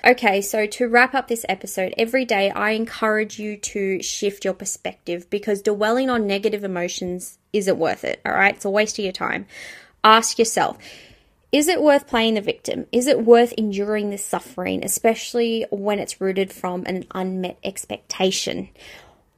Okay, 0.05 0.43
so 0.43 0.67
to 0.67 0.87
wrap 0.87 1.15
up 1.15 1.29
this 1.29 1.47
episode, 1.49 1.95
every 1.97 2.27
day 2.27 2.51
I 2.51 2.73
encourage 2.73 3.39
you 3.39 3.57
to 3.57 4.03
shift 4.03 4.45
your 4.45 4.55
perspective 4.55 5.29
because 5.31 5.63
dwelling 5.63 6.11
on 6.11 6.27
negative 6.27 6.63
emotions 6.63 7.39
isn't 7.55 7.79
worth 7.79 8.05
it, 8.05 8.21
all 8.25 8.33
right? 8.33 8.55
It's 8.55 8.67
a 8.67 8.71
waste 8.71 8.99
of 8.99 9.05
your 9.05 9.13
time. 9.13 9.47
Ask 10.05 10.39
yourself, 10.39 10.79
is 11.53 11.69
it 11.69 11.83
worth 11.83 12.07
playing 12.07 12.35
the 12.35 12.41
victim? 12.41 12.87
Is 12.93 13.07
it 13.07 13.25
worth 13.25 13.53
enduring 13.53 14.11
this 14.11 14.25
suffering, 14.25 14.85
especially 14.85 15.67
when 15.71 15.99
it's 15.99 16.21
rooted 16.21 16.53
from 16.53 16.85
an 16.87 17.05
unmet 17.13 17.59
expectation? 17.63 18.69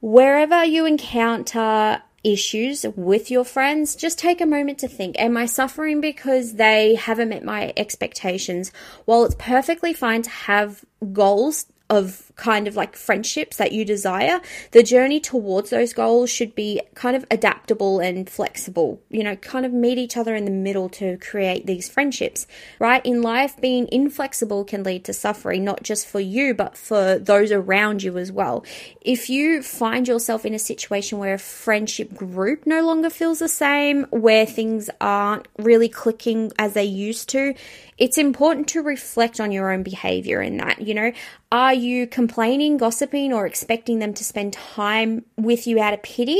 Wherever 0.01 0.63
you 0.63 0.85
encounter 0.85 2.01
issues 2.23 2.85
with 2.95 3.31
your 3.31 3.45
friends, 3.45 3.95
just 3.95 4.19
take 4.19 4.41
a 4.41 4.45
moment 4.45 4.79
to 4.79 4.87
think 4.87 5.17
Am 5.19 5.37
I 5.37 5.45
suffering 5.45 6.01
because 6.01 6.55
they 6.55 6.95
haven't 6.95 7.29
met 7.29 7.43
my 7.43 7.73
expectations? 7.77 8.71
While 9.05 9.23
it's 9.25 9.35
perfectly 9.37 9.93
fine 9.93 10.23
to 10.23 10.29
have 10.29 10.83
goals 11.13 11.65
of 11.89 12.28
kind 12.39 12.69
of 12.69 12.75
like 12.75 12.95
friendships 12.95 13.57
that 13.57 13.73
you 13.73 13.83
desire, 13.83 14.39
the 14.71 14.81
journey 14.81 15.19
towards 15.19 15.69
those 15.71 15.91
goals 15.91 16.29
should 16.29 16.55
be 16.55 16.81
kind 16.95 17.15
of 17.15 17.25
adaptable 17.29 17.99
and 17.99 18.29
flexible. 18.29 19.01
You 19.09 19.25
know, 19.25 19.35
kind 19.35 19.65
of 19.65 19.73
meet 19.73 19.97
each 19.97 20.15
other 20.15 20.35
in 20.35 20.45
the 20.45 20.51
middle 20.51 20.87
to 20.89 21.17
create 21.17 21.65
these 21.65 21.89
friendships, 21.89 22.47
right? 22.79 23.05
In 23.05 23.21
life, 23.21 23.59
being 23.59 23.89
inflexible 23.91 24.63
can 24.63 24.83
lead 24.83 25.03
to 25.05 25.13
suffering, 25.13 25.65
not 25.65 25.83
just 25.83 26.07
for 26.07 26.21
you, 26.21 26.53
but 26.53 26.77
for 26.77 27.19
those 27.19 27.51
around 27.51 28.03
you 28.03 28.17
as 28.17 28.31
well. 28.31 28.63
If 29.01 29.29
you 29.29 29.61
find 29.61 30.07
yourself 30.07 30.45
in 30.45 30.53
a 30.53 30.59
situation 30.59 31.19
where 31.19 31.33
a 31.33 31.39
friendship 31.39 32.13
group 32.13 32.65
no 32.65 32.85
longer 32.85 33.09
feels 33.09 33.39
the 33.39 33.49
same, 33.49 34.05
where 34.11 34.45
things 34.45 34.89
aren't 35.01 35.47
really 35.57 35.89
clicking 35.89 36.53
as 36.57 36.73
they 36.73 36.85
used 36.85 37.27
to, 37.29 37.53
it's 37.97 38.17
important 38.17 38.69
to 38.69 38.81
reflect 38.81 39.41
on 39.41 39.51
your 39.51 39.71
own 39.71 39.83
behavior 39.83 40.41
in 40.41 40.55
that. 40.57 40.81
You 40.81 40.93
know, 40.93 41.11
are 41.51 41.73
you 41.73 42.07
complaining, 42.29 42.77
gossiping, 42.77 43.33
or 43.33 43.47
expecting 43.47 43.97
them 43.97 44.13
to 44.13 44.23
spend 44.23 44.53
time 44.53 45.25
with 45.35 45.65
you 45.65 45.79
out 45.79 45.95
of 45.95 46.03
pity? 46.03 46.39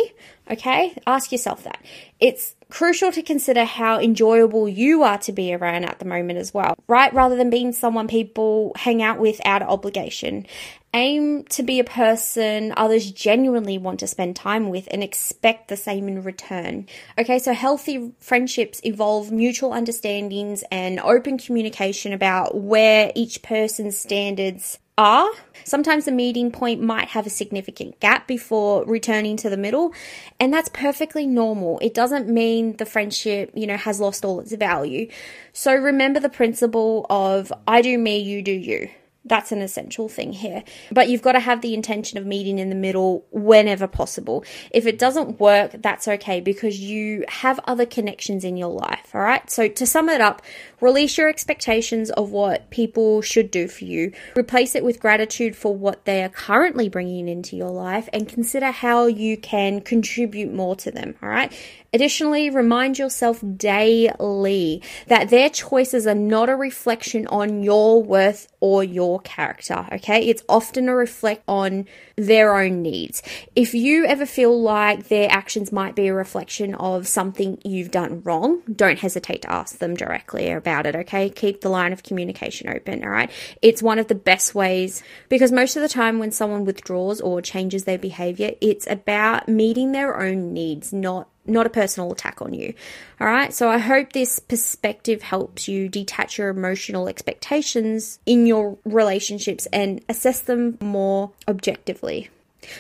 Okay, 0.51 0.95
ask 1.07 1.31
yourself 1.31 1.63
that. 1.63 1.83
It's 2.19 2.55
crucial 2.69 3.11
to 3.11 3.23
consider 3.23 3.65
how 3.65 3.99
enjoyable 3.99 4.69
you 4.69 5.01
are 5.01 5.17
to 5.17 5.31
be 5.31 5.51
around 5.51 5.85
at 5.85 5.97
the 5.97 6.05
moment 6.05 6.37
as 6.37 6.53
well, 6.53 6.75
right? 6.87 7.11
Rather 7.11 7.35
than 7.35 7.49
being 7.49 7.71
someone 7.71 8.07
people 8.07 8.71
hang 8.75 9.01
out 9.01 9.19
with 9.19 9.41
out 9.45 9.63
of 9.63 9.69
obligation. 9.69 10.45
Aim 10.93 11.43
to 11.45 11.63
be 11.63 11.79
a 11.79 11.83
person 11.83 12.73
others 12.77 13.11
genuinely 13.11 13.79
want 13.79 13.99
to 13.99 14.07
spend 14.07 14.35
time 14.35 14.69
with 14.69 14.87
and 14.91 15.03
expect 15.03 15.69
the 15.69 15.77
same 15.77 16.07
in 16.07 16.21
return. 16.21 16.85
Okay, 17.17 17.39
so 17.39 17.53
healthy 17.53 18.11
friendships 18.19 18.79
involve 18.79 19.31
mutual 19.31 19.71
understandings 19.71 20.63
and 20.71 20.99
open 20.99 21.39
communication 21.39 22.13
about 22.13 22.55
where 22.55 23.11
each 23.15 23.41
person's 23.41 23.97
standards 23.97 24.77
are. 24.99 25.31
Sometimes 25.63 26.05
the 26.05 26.11
meeting 26.11 26.51
point 26.51 26.81
might 26.81 27.09
have 27.09 27.25
a 27.25 27.29
significant 27.29 27.99
gap 27.99 28.27
before 28.27 28.83
returning 28.85 29.37
to 29.37 29.49
the 29.49 29.57
middle, 29.57 29.93
and 30.39 30.53
that's 30.53 30.69
perfectly 30.69 31.25
normal. 31.25 31.79
It 31.79 31.93
doesn't 31.93 32.27
mean 32.27 32.75
the 32.77 32.85
friendship, 32.85 33.51
you 33.55 33.65
know, 33.65 33.77
has 33.77 33.99
lost 33.99 34.25
all 34.25 34.39
its 34.41 34.53
value. 34.53 35.09
So 35.53 35.73
remember 35.73 36.19
the 36.19 36.29
principle 36.29 37.05
of 37.09 37.53
I 37.67 37.81
do 37.81 37.97
me, 37.97 38.17
you 38.19 38.41
do 38.41 38.51
you. 38.51 38.89
That's 39.29 39.51
an 39.51 39.61
essential 39.61 40.09
thing 40.09 40.33
here. 40.33 40.63
But 40.91 41.07
you've 41.07 41.21
got 41.21 41.33
to 41.33 41.39
have 41.39 41.61
the 41.61 41.73
intention 41.73 42.17
of 42.17 42.25
meeting 42.25 42.59
in 42.59 42.69
the 42.69 42.75
middle 42.75 43.25
whenever 43.31 43.87
possible. 43.87 44.43
If 44.71 44.85
it 44.85 44.99
doesn't 44.99 45.39
work, 45.39 45.75
that's 45.79 46.07
okay 46.07 46.41
because 46.41 46.79
you 46.79 47.23
have 47.29 47.59
other 47.65 47.85
connections 47.85 48.43
in 48.43 48.57
your 48.57 48.73
life. 48.73 49.11
All 49.13 49.21
right. 49.21 49.49
So 49.49 49.67
to 49.67 49.85
sum 49.85 50.09
it 50.09 50.19
up, 50.19 50.41
release 50.81 51.17
your 51.17 51.29
expectations 51.29 52.09
of 52.11 52.31
what 52.31 52.69
people 52.71 53.21
should 53.21 53.51
do 53.51 53.67
for 53.67 53.85
you, 53.85 54.11
replace 54.35 54.75
it 54.75 54.83
with 54.83 54.99
gratitude 54.99 55.55
for 55.55 55.75
what 55.75 56.05
they 56.05 56.23
are 56.23 56.29
currently 56.29 56.89
bringing 56.89 57.29
into 57.29 57.55
your 57.55 57.71
life, 57.71 58.09
and 58.11 58.27
consider 58.27 58.71
how 58.71 59.05
you 59.05 59.37
can 59.37 59.81
contribute 59.81 60.51
more 60.51 60.75
to 60.77 60.91
them. 60.91 61.15
All 61.21 61.29
right. 61.29 61.53
Additionally, 61.91 62.49
remind 62.49 62.99
yourself 62.99 63.43
daily 63.57 64.81
that 65.07 65.29
their 65.29 65.49
choices 65.49 66.05
are 66.05 66.15
not 66.15 66.49
a 66.49 66.55
reflection 66.55 67.25
on 67.27 67.63
your 67.63 68.03
worth 68.03 68.47
or 68.59 68.83
your 68.83 69.19
character, 69.21 69.87
okay? 69.91 70.27
It's 70.27 70.43
often 70.47 70.89
a 70.89 70.95
reflect 70.95 71.43
on 71.47 71.85
their 72.15 72.55
own 72.55 72.81
needs. 72.81 73.23
If 73.55 73.73
you 73.73 74.05
ever 74.05 74.25
feel 74.25 74.61
like 74.61 75.07
their 75.07 75.31
actions 75.31 75.71
might 75.71 75.95
be 75.95 76.07
a 76.07 76.13
reflection 76.13 76.75
of 76.75 77.07
something 77.07 77.59
you've 77.63 77.91
done 77.91 78.21
wrong, 78.23 78.61
don't 78.73 78.99
hesitate 78.99 79.41
to 79.43 79.51
ask 79.51 79.79
them 79.79 79.95
directly 79.95 80.51
about 80.51 80.85
it, 80.85 80.95
okay? 80.95 81.29
Keep 81.29 81.61
the 81.61 81.69
line 81.69 81.93
of 81.93 82.03
communication 82.03 82.69
open, 82.69 83.03
all 83.03 83.09
right? 83.09 83.31
It's 83.61 83.81
one 83.81 83.97
of 83.97 84.07
the 84.07 84.15
best 84.15 84.53
ways 84.53 85.01
because 85.29 85.51
most 85.51 85.75
of 85.75 85.81
the 85.81 85.89
time 85.89 86.19
when 86.19 86.31
someone 86.31 86.65
withdraws 86.65 87.21
or 87.21 87.41
changes 87.41 87.85
their 87.85 87.97
behavior, 87.97 88.51
it's 88.61 88.85
about 88.87 89.47
meeting 89.47 89.91
their 89.91 90.21
own 90.21 90.53
needs, 90.53 90.93
not 90.93 91.29
not 91.49 91.65
a 91.65 91.69
personal 91.69 92.11
attack 92.11 92.41
on 92.41 92.53
you. 92.53 92.73
All 93.19 93.27
right. 93.27 93.53
So 93.53 93.69
I 93.69 93.77
hope 93.77 94.13
this 94.13 94.39
perspective 94.39 95.21
helps 95.21 95.67
you 95.67 95.89
detach 95.89 96.37
your 96.37 96.49
emotional 96.49 97.07
expectations 97.07 98.19
in 98.25 98.45
your 98.45 98.77
relationships 98.85 99.67
and 99.73 100.03
assess 100.07 100.41
them 100.41 100.77
more 100.81 101.31
objectively. 101.47 102.29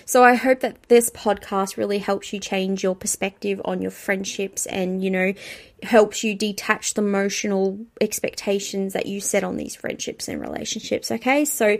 So 0.05 0.23
I 0.23 0.35
hope 0.35 0.59
that 0.61 0.83
this 0.83 1.09
podcast 1.09 1.77
really 1.77 1.99
helps 1.99 2.33
you 2.33 2.39
change 2.39 2.83
your 2.83 2.95
perspective 2.95 3.61
on 3.65 3.81
your 3.81 3.91
friendships 3.91 4.65
and, 4.65 5.03
you 5.03 5.09
know, 5.09 5.33
helps 5.83 6.23
you 6.23 6.35
detach 6.35 6.93
the 6.93 7.01
emotional 7.01 7.79
expectations 8.01 8.93
that 8.93 9.05
you 9.05 9.21
set 9.21 9.43
on 9.43 9.57
these 9.57 9.75
friendships 9.75 10.27
and 10.27 10.41
relationships. 10.41 11.11
Okay. 11.11 11.45
So 11.45 11.77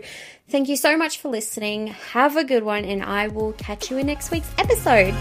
thank 0.48 0.68
you 0.68 0.76
so 0.76 0.96
much 0.96 1.18
for 1.18 1.28
listening. 1.28 1.88
Have 1.88 2.36
a 2.36 2.44
good 2.44 2.62
one 2.62 2.84
and 2.84 3.02
I 3.02 3.28
will 3.28 3.52
catch 3.52 3.90
you 3.90 3.98
in 3.98 4.06
next 4.06 4.30
week's 4.30 4.50
episode. 4.58 5.14